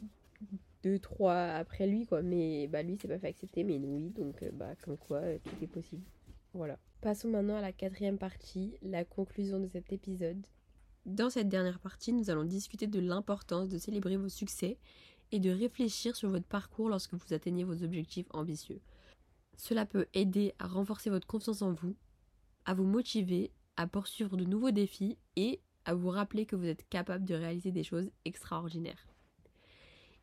deux, 0.86 1.00
trois 1.00 1.36
après 1.36 1.88
lui, 1.88 2.06
quoi. 2.06 2.22
Mais 2.22 2.68
bah, 2.68 2.84
lui, 2.84 2.98
s'est 2.98 3.08
pas 3.08 3.18
fait 3.18 3.28
accepter, 3.28 3.64
mais 3.64 3.78
oui. 3.78 4.12
Donc, 4.12 4.44
euh, 4.44 4.52
bah, 4.54 4.76
comme 4.84 4.98
quoi, 4.98 5.22
tout 5.44 5.64
est 5.64 5.68
possible. 5.68 6.04
Voilà. 6.54 6.78
Passons 7.02 7.30
maintenant 7.30 7.58
à 7.58 7.62
la 7.62 7.74
quatrième 7.74 8.18
partie, 8.18 8.76
la 8.82 9.04
conclusion 9.04 9.60
de 9.60 9.68
cet 9.68 9.92
épisode. 9.92 10.46
Dans 11.06 11.30
cette 11.30 11.50
dernière 11.50 11.80
partie, 11.80 12.14
nous 12.14 12.30
allons 12.30 12.46
discuter 12.46 12.88
de 12.88 13.00
l'importance 13.00 13.68
de 13.70 13.78
célébrer 13.78 14.18
vos 14.18 14.30
succès 14.30 14.78
et 15.32 15.40
de 15.40 15.50
réfléchir 15.50 16.16
sur 16.16 16.30
votre 16.30 16.46
parcours 16.46 16.90
lorsque 16.90 17.14
vous 17.14 17.34
atteignez 17.34 17.64
vos 17.64 17.84
objectifs 17.84 18.28
ambitieux. 18.32 18.80
Cela 19.58 19.86
peut 19.86 20.06
aider 20.14 20.54
à 20.60 20.68
renforcer 20.68 21.10
votre 21.10 21.28
confiance 21.28 21.62
en 21.62 21.74
vous, 21.74 21.96
à 22.66 22.74
vous 22.74 22.86
motiver 22.86 23.52
à 23.78 23.88
poursuivre 23.88 24.38
de 24.38 24.46
nouveaux 24.46 24.72
défis 24.72 25.18
et 25.36 25.62
à 25.86 25.94
vous 25.94 26.10
rappeler 26.10 26.46
que 26.46 26.56
vous 26.56 26.66
êtes 26.66 26.88
capable 26.90 27.26
de 27.26 27.36
réaliser 27.36 27.72
des 27.72 27.84
choses 27.84 28.10
extraordinaires. 28.24 29.15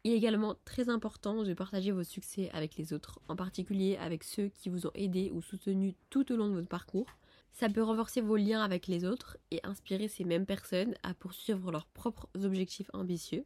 Il 0.05 0.13
est 0.13 0.17
également 0.17 0.57
très 0.65 0.89
important 0.89 1.45
de 1.45 1.55
partager 1.55 1.93
vos 1.93 2.03
succès 2.03 2.51
avec 2.53 2.77
les 2.77 2.93
autres, 2.93 3.21
en 3.29 3.37
particulier 3.37 3.97
avec 3.97 4.25
ceux 4.25 4.49
qui 4.49 4.69
vous 4.69 4.87
ont 4.87 4.93
aidé 4.95 5.31
ou 5.33 5.43
soutenu 5.43 5.95
tout 6.11 6.33
au 6.33 6.37
long 6.37 6.49
de 6.49 6.55
votre 6.55 6.69
parcours. 6.69 7.07
Ça 7.53 7.69
peut 7.69 7.83
renforcer 7.83 8.21
vos 8.21 8.37
liens 8.37 8.63
avec 8.63 8.89
les 8.89 9.05
autres 9.05 9.37
et 9.51 9.61
inspirer 9.63 10.09
ces 10.09 10.25
mêmes 10.25 10.47
personnes 10.47 10.95
à 11.03 11.15
poursuivre 11.15 11.71
leurs 11.71 11.87
propres 11.87 12.29
objectifs 12.43 12.91
ambitieux. 12.95 13.45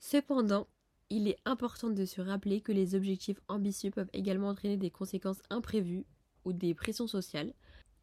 Cependant, 0.00 0.66
il 1.10 1.28
est 1.28 1.38
important 1.44 1.90
de 1.90 2.04
se 2.06 2.22
rappeler 2.22 2.62
que 2.62 2.72
les 2.72 2.94
objectifs 2.94 3.40
ambitieux 3.48 3.90
peuvent 3.90 4.10
également 4.14 4.48
entraîner 4.48 4.78
des 4.78 4.90
conséquences 4.90 5.42
imprévues 5.50 6.06
ou 6.46 6.52
des 6.52 6.74
pressions 6.74 7.06
sociales, 7.06 7.52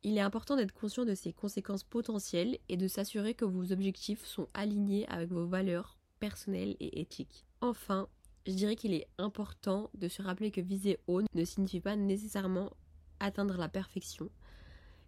il 0.04 0.18
est 0.18 0.22
important 0.22 0.56
d'être 0.56 0.74
conscient 0.74 1.06
de 1.06 1.14
ces 1.14 1.32
conséquences 1.32 1.84
potentielles 1.84 2.58
et 2.70 2.78
de 2.78 2.88
s'assurer 2.88 3.36
que 3.36 3.46
vos 3.46 3.72
objectifs 3.72 4.26
sont 4.26 4.48
alignés 4.54 5.08
avec 5.10 5.30
vos 5.30 5.46
valeurs 5.46 6.01
personnelles 6.22 6.78
et 6.80 7.02
éthiques. 7.02 7.46
Enfin, 7.60 8.08
je 8.48 8.54
dirais 8.54 8.78
qu'il 8.78 8.94
est 8.94 9.08
important 9.18 9.90
de 9.96 10.08
se 10.08 10.22
rappeler 10.22 10.52
que 10.52 10.62
viser 10.62 11.00
haut 11.08 11.24
ne 11.34 11.44
signifie 11.44 11.82
pas 11.82 11.98
nécessairement 11.98 12.72
atteindre 13.20 13.58
la 13.58 13.68
perfection. 13.68 14.30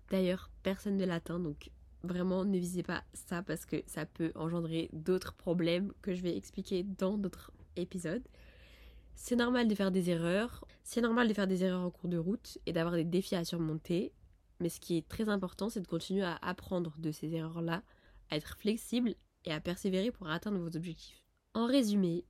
D'ailleurs, 0.09 0.51
personne 0.63 0.97
ne 0.97 1.05
l'atteint, 1.05 1.39
donc 1.39 1.69
vraiment 2.03 2.43
ne 2.43 2.57
visez 2.57 2.83
pas 2.83 3.03
ça 3.13 3.41
parce 3.43 3.65
que 3.65 3.77
ça 3.87 4.05
peut 4.05 4.31
engendrer 4.35 4.89
d'autres 4.91 5.33
problèmes 5.33 5.93
que 6.01 6.13
je 6.13 6.21
vais 6.21 6.35
expliquer 6.35 6.83
dans 6.83 7.17
d'autres 7.17 7.51
épisodes. 7.75 8.27
C'est 9.15 9.35
normal 9.35 9.67
de 9.67 9.75
faire 9.75 9.91
des 9.91 10.09
erreurs, 10.09 10.65
c'est 10.83 11.01
normal 11.01 11.27
de 11.27 11.33
faire 11.33 11.47
des 11.47 11.63
erreurs 11.63 11.85
en 11.85 11.91
cours 11.91 12.09
de 12.09 12.17
route 12.17 12.57
et 12.65 12.73
d'avoir 12.73 12.95
des 12.95 13.03
défis 13.03 13.35
à 13.35 13.45
surmonter, 13.45 14.11
mais 14.59 14.69
ce 14.69 14.79
qui 14.79 14.97
est 14.97 15.07
très 15.07 15.29
important, 15.29 15.69
c'est 15.69 15.81
de 15.81 15.87
continuer 15.87 16.23
à 16.23 16.37
apprendre 16.41 16.93
de 16.97 17.11
ces 17.11 17.33
erreurs-là, 17.35 17.83
à 18.31 18.37
être 18.37 18.57
flexible 18.57 19.15
et 19.45 19.51
à 19.51 19.59
persévérer 19.59 20.11
pour 20.11 20.29
atteindre 20.29 20.59
vos 20.59 20.75
objectifs. 20.75 21.23
En 21.53 21.67
résumé, 21.67 22.25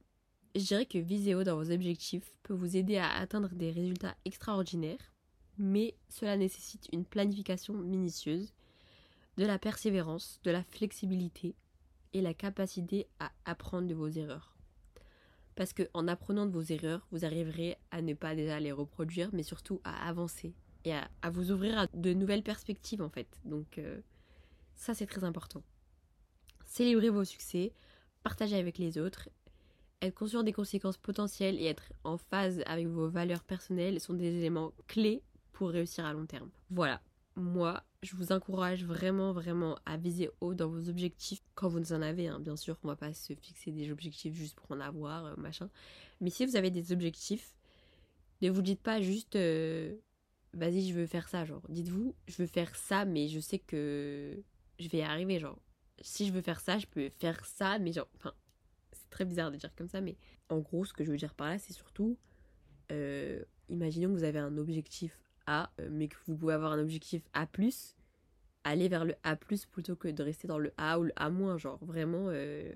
je 0.56 0.62
dirais 0.62 0.86
que 0.86 1.34
haut 1.36 1.44
dans 1.44 1.56
vos 1.56 1.72
objectifs 1.72 2.38
peut 2.44 2.54
vous 2.54 2.78
aider 2.78 2.98
à 2.98 3.12
atteindre 3.14 3.50
des 3.50 3.72
résultats 3.72 4.16
extraordinaires, 4.26 5.14
mais 5.58 5.96
cela 6.10 6.38
nécessite 6.38 6.90
une 6.92 7.06
planification 7.06 7.74
minutieuse, 7.74 8.54
de 9.38 9.46
la 9.46 9.58
persévérance, 9.58 10.40
de 10.44 10.52
la 10.52 10.64
flexibilité 10.64 11.56
et 12.14 12.22
la 12.22 12.34
capacité 12.34 13.08
à 13.20 13.32
apprendre 13.46 13.88
de 13.88 13.96
vos 13.96 14.10
erreurs. 14.10 14.56
Parce 15.56 15.74
que 15.74 15.84
en 15.94 16.08
apprenant 16.08 16.46
de 16.46 16.52
vos 16.52 16.62
erreurs, 16.62 17.08
vous 17.12 17.26
arriverez 17.26 17.78
à 17.92 18.02
ne 18.02 18.14
pas 18.14 18.36
déjà 18.36 18.60
les 18.60 18.72
reproduire, 18.72 19.30
mais 19.34 19.44
surtout 19.44 19.82
à 19.84 20.08
avancer 20.08 20.54
et 20.86 20.94
à, 20.94 21.30
vous 21.32 21.52
ouvrir 21.52 21.78
à 21.78 21.88
de 21.94 22.14
nouvelles 22.14 22.44
perspectives 22.44 23.02
en 23.02 23.10
fait. 23.10 23.28
Donc 23.46 23.78
euh, 23.78 24.02
ça 24.76 24.94
c'est 24.94 25.06
très 25.06 25.24
important. 25.24 25.64
Célébrer 26.74 27.12
vos 27.12 27.24
succès, 27.24 27.72
partager 28.24 28.56
avec 28.56 28.80
les 28.80 28.98
autres, 28.98 29.30
être 30.02 30.16
conscient 30.16 30.42
des 30.42 30.54
conséquences 30.54 30.98
potentielles 30.98 31.62
et 31.62 31.66
être 31.66 31.94
en 32.04 32.18
phase 32.18 32.64
avec 32.66 32.88
vos 32.88 33.08
valeurs 33.08 33.44
personnelles 33.44 34.00
sont 34.00 34.16
des 34.16 34.40
éléments 34.40 34.74
clés 34.88 35.22
pour 35.52 35.70
réussir 35.70 36.04
à 36.04 36.14
long 36.14 36.26
terme. 36.26 36.50
Voilà, 36.72 37.00
moi 37.36 37.84
je 38.02 38.16
vous 38.16 38.32
encourage 38.32 38.86
vraiment 38.86 39.34
vraiment 39.34 39.78
à 39.86 39.98
viser 39.98 40.32
haut 40.42 40.56
dans 40.56 40.68
vos 40.68 40.90
objectifs 40.90 41.44
quand 41.54 41.68
vous 41.68 41.94
en 41.94 42.02
avez. 42.02 42.28
Hein. 42.28 42.40
Bien 42.40 42.56
sûr, 42.56 42.76
on 42.84 42.88
va 42.88 42.96
pas 42.96 43.14
se 43.14 43.36
fixer 43.36 43.72
des 43.72 43.92
objectifs 43.92 44.34
juste 44.34 44.56
pour 44.56 44.72
en 44.72 44.80
avoir, 44.80 45.26
euh, 45.26 45.36
machin. 45.38 45.70
Mais 46.22 46.32
si 46.32 46.44
vous 46.44 46.56
avez 46.56 46.72
des 46.72 46.92
objectifs, 46.92 47.54
ne 48.42 48.50
vous 48.50 48.64
dites 48.64 48.82
pas 48.82 49.00
juste 49.00 49.36
euh, 49.36 49.94
vas-y, 50.56 50.90
je 50.90 50.96
veux 50.96 51.06
faire 51.06 51.30
ça, 51.30 51.46
genre, 51.46 51.62
dites-vous, 51.70 52.16
je 52.26 52.36
veux 52.38 52.48
faire 52.48 52.76
ça, 52.76 53.06
mais 53.06 53.28
je 53.28 53.40
sais 53.40 53.60
que 53.60 54.42
je 54.80 54.90
vais 54.90 54.98
y 54.98 55.04
arriver, 55.04 55.38
genre, 55.38 55.60
si 56.04 56.28
je 56.28 56.34
veux 56.34 56.42
faire 56.42 56.60
ça, 56.60 56.78
je 56.78 56.86
peux 56.86 57.10
faire 57.10 57.46
ça, 57.46 57.80
mais 57.80 57.92
genre, 57.92 58.08
enfin, 58.16 58.34
c'est 58.92 59.10
très 59.10 59.26
bizarre 59.26 59.52
de 59.52 59.58
dire 59.58 59.74
comme 59.76 59.88
ça, 59.88 60.02
mais 60.02 60.16
en 60.50 60.60
gros, 60.60 60.86
ce 60.86 60.94
que 60.94 61.04
je 61.04 61.12
veux 61.12 61.18
dire 61.18 61.34
par 61.34 61.48
là, 61.48 61.58
c'est 61.58 61.74
surtout, 61.74 62.18
euh, 62.92 63.44
imaginons 63.70 64.10
que 64.10 64.20
vous 64.20 64.24
avez 64.24 64.40
un 64.40 64.58
objectif 64.58 65.20
A, 65.48 65.72
euh, 65.80 65.90
mais 65.92 66.08
que 66.08 66.18
vous 66.28 66.36
pouvez 66.36 66.54
avoir 66.54 66.74
un 66.74 66.80
objectif 66.80 67.24
A+, 67.34 67.48
aller 68.64 68.88
vers 68.88 69.06
le 69.06 69.16
A+, 69.24 69.36
plutôt 69.36 69.96
que 69.96 70.08
de 70.08 70.24
rester 70.24 70.48
dans 70.48 70.60
le 70.60 70.74
A 70.78 71.00
ou 71.00 71.04
le 71.04 71.14
A-, 71.16 71.58
genre, 71.58 71.80
vraiment... 71.84 72.28
Euh, 72.30 72.72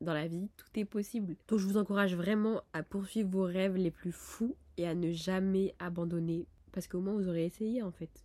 dans 0.00 0.14
la 0.14 0.26
vie, 0.26 0.48
tout 0.56 0.66
est 0.76 0.86
possible. 0.86 1.36
Donc 1.46 1.58
je 1.58 1.66
vous 1.66 1.76
encourage 1.76 2.14
vraiment 2.14 2.62
à 2.72 2.82
poursuivre 2.82 3.28
vos 3.28 3.42
rêves 3.42 3.76
les 3.76 3.90
plus 3.90 4.12
fous 4.12 4.56
et 4.78 4.86
à 4.86 4.94
ne 4.94 5.12
jamais 5.12 5.74
abandonner 5.78 6.46
parce 6.72 6.86
qu'au 6.88 7.00
moins 7.00 7.14
vous 7.14 7.28
aurez 7.28 7.44
essayé 7.44 7.82
en 7.82 7.90
fait. 7.90 8.24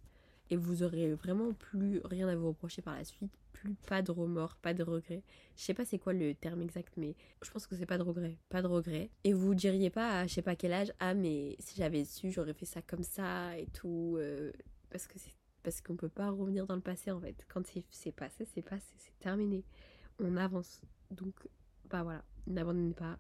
Et 0.50 0.58
vous 0.58 0.84
aurez 0.84 1.14
vraiment 1.14 1.54
plus 1.54 2.02
rien 2.06 2.28
à 2.28 2.36
vous 2.36 2.50
reprocher 2.50 2.82
par 2.82 2.96
la 2.96 3.04
suite, 3.04 3.32
pas 3.88 4.02
de 4.02 4.12
remords, 4.12 4.56
pas 4.58 4.74
de 4.74 4.84
regrets. 4.84 5.24
Je 5.56 5.64
sais 5.64 5.74
pas 5.74 5.86
c'est 5.86 6.00
quoi 6.00 6.14
le 6.14 6.34
terme 6.36 6.62
exact, 6.62 6.94
mais 6.98 7.16
je 7.44 7.52
pense 7.52 7.68
que 7.68 7.76
c'est 7.76 7.86
pas 7.86 7.98
de 7.98 8.04
regrets, 8.04 8.38
pas 8.50 8.62
de 8.62 8.68
regrets. 8.68 9.10
Et 9.24 9.34
vous 9.34 9.56
diriez 9.56 9.90
pas 9.90 10.20
à 10.20 10.28
je 10.28 10.34
sais 10.34 10.42
pas 10.42 10.56
quel 10.56 10.74
âge, 10.74 10.92
ah 11.00 11.14
mais 11.14 11.56
si 11.60 11.76
j'avais 11.76 12.06
su, 12.06 12.32
j'aurais 12.32 12.54
fait 12.54 12.66
ça 12.66 12.82
comme 12.82 13.04
ça 13.04 13.58
et 13.58 13.68
tout, 13.68 14.16
euh, 14.18 14.52
parce 14.90 15.08
que 15.08 15.20
c'est 15.20 15.34
parce 15.64 15.82
qu'on 15.82 15.96
peut 15.96 16.10
pas 16.10 16.30
revenir 16.30 16.68
dans 16.68 16.76
le 16.76 16.82
passé 16.82 17.10
en 17.10 17.20
fait. 17.20 17.44
Quand 17.48 17.64
c'est 17.90 18.12
passé, 18.12 18.46
c'est 18.54 18.62
passé, 18.62 18.94
c'est 18.98 19.18
terminé. 19.20 19.64
On 20.20 20.38
avance. 20.38 20.82
Donc 21.10 21.34
bah 21.90 22.04
voilà, 22.04 22.24
n'abandonnez 22.46 22.94
pas 22.94 23.18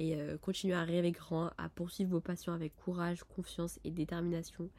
et 0.00 0.16
euh, 0.16 0.38
continuez 0.38 0.74
à 0.74 0.82
rêver 0.82 1.12
grand, 1.12 1.50
à 1.58 1.68
poursuivre 1.68 2.10
vos 2.10 2.20
passions 2.20 2.54
avec 2.54 2.74
courage, 2.74 3.22
confiance 3.24 3.78
et 3.84 3.90
détermination. 3.90 4.70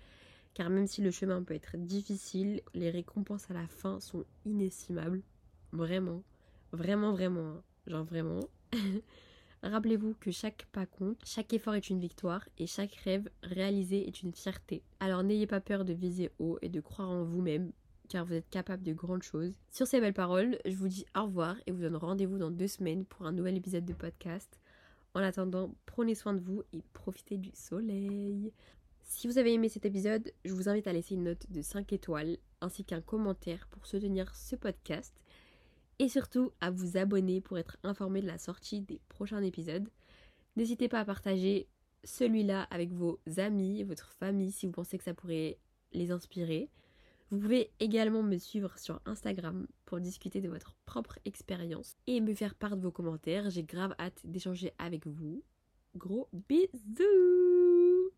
Car 0.53 0.69
même 0.69 0.87
si 0.87 1.01
le 1.01 1.11
chemin 1.11 1.43
peut 1.43 1.53
être 1.53 1.77
difficile, 1.77 2.61
les 2.73 2.89
récompenses 2.89 3.49
à 3.49 3.53
la 3.53 3.67
fin 3.67 3.99
sont 3.99 4.25
inestimables. 4.45 5.21
Vraiment, 5.71 6.23
vraiment, 6.71 7.13
vraiment, 7.13 7.51
hein. 7.51 7.63
genre 7.87 8.03
vraiment. 8.03 8.41
Rappelez-vous 9.63 10.15
que 10.19 10.31
chaque 10.31 10.65
pas 10.71 10.87
compte, 10.87 11.21
chaque 11.23 11.53
effort 11.53 11.75
est 11.75 11.89
une 11.89 11.99
victoire 11.99 12.47
et 12.57 12.65
chaque 12.65 12.95
rêve 12.95 13.29
réalisé 13.43 14.07
est 14.07 14.23
une 14.23 14.33
fierté. 14.33 14.81
Alors 14.99 15.23
n'ayez 15.23 15.45
pas 15.45 15.61
peur 15.61 15.85
de 15.85 15.93
viser 15.93 16.31
haut 16.39 16.57
et 16.63 16.69
de 16.69 16.81
croire 16.81 17.09
en 17.09 17.23
vous-même 17.23 17.71
car 18.09 18.25
vous 18.25 18.33
êtes 18.33 18.49
capable 18.49 18.83
de 18.83 18.91
grandes 18.91 19.23
choses. 19.23 19.53
Sur 19.69 19.87
ces 19.87 20.01
belles 20.01 20.13
paroles, 20.13 20.57
je 20.65 20.75
vous 20.75 20.89
dis 20.89 21.05
au 21.15 21.23
revoir 21.23 21.55
et 21.65 21.71
vous 21.71 21.81
donne 21.81 21.95
rendez-vous 21.95 22.37
dans 22.37 22.51
deux 22.51 22.67
semaines 22.67 23.05
pour 23.05 23.25
un 23.25 23.31
nouvel 23.31 23.55
épisode 23.55 23.85
de 23.85 23.93
podcast. 23.93 24.59
En 25.13 25.21
attendant, 25.21 25.73
prenez 25.85 26.15
soin 26.15 26.33
de 26.33 26.41
vous 26.41 26.63
et 26.73 26.83
profitez 26.91 27.37
du 27.37 27.51
soleil. 27.53 28.51
Si 29.13 29.27
vous 29.27 29.37
avez 29.37 29.53
aimé 29.53 29.67
cet 29.67 29.85
épisode, 29.85 30.31
je 30.45 30.53
vous 30.53 30.69
invite 30.69 30.87
à 30.87 30.93
laisser 30.93 31.15
une 31.15 31.25
note 31.25 31.45
de 31.51 31.61
5 31.61 31.91
étoiles 31.91 32.37
ainsi 32.61 32.85
qu'un 32.85 33.01
commentaire 33.01 33.67
pour 33.69 33.85
soutenir 33.85 34.33
ce 34.33 34.55
podcast. 34.55 35.13
et 35.99 36.07
surtout 36.07 36.53
à 36.61 36.71
vous 36.71 36.97
abonner 36.97 37.41
pour 37.41 37.59
être 37.59 37.77
informé 37.83 38.21
de 38.21 38.25
la 38.25 38.37
sortie 38.37 38.81
des 38.81 39.01
prochains 39.09 39.43
épisodes. 39.43 39.87
N'hésitez 40.55 40.87
pas 40.87 41.01
à 41.01 41.05
partager 41.05 41.67
celui-là 42.05 42.63
avec 42.71 42.93
vos 42.93 43.19
amis, 43.37 43.83
votre 43.83 44.13
famille 44.13 44.51
si 44.51 44.65
vous 44.65 44.71
pensez 44.71 44.97
que 44.97 45.03
ça 45.03 45.13
pourrait 45.13 45.59
les 45.91 46.11
inspirer. 46.11 46.69
Vous 47.29 47.37
pouvez 47.37 47.69
également 47.81 48.23
me 48.23 48.37
suivre 48.37 48.79
sur 48.79 49.01
Instagram 49.05 49.67
pour 49.85 49.99
discuter 49.99 50.39
de 50.39 50.49
votre 50.49 50.73
propre 50.85 51.19
expérience 51.25 51.97
et 52.07 52.21
me 52.21 52.33
faire 52.33 52.55
part 52.55 52.77
de 52.77 52.81
vos 52.81 52.91
commentaires. 52.91 53.49
J'ai 53.49 53.63
grave 53.63 53.93
hâte 53.99 54.21
d'échanger 54.23 54.71
avec 54.79 55.05
vous. 55.05 55.43
Gros 55.97 56.29
bisous 56.47 57.50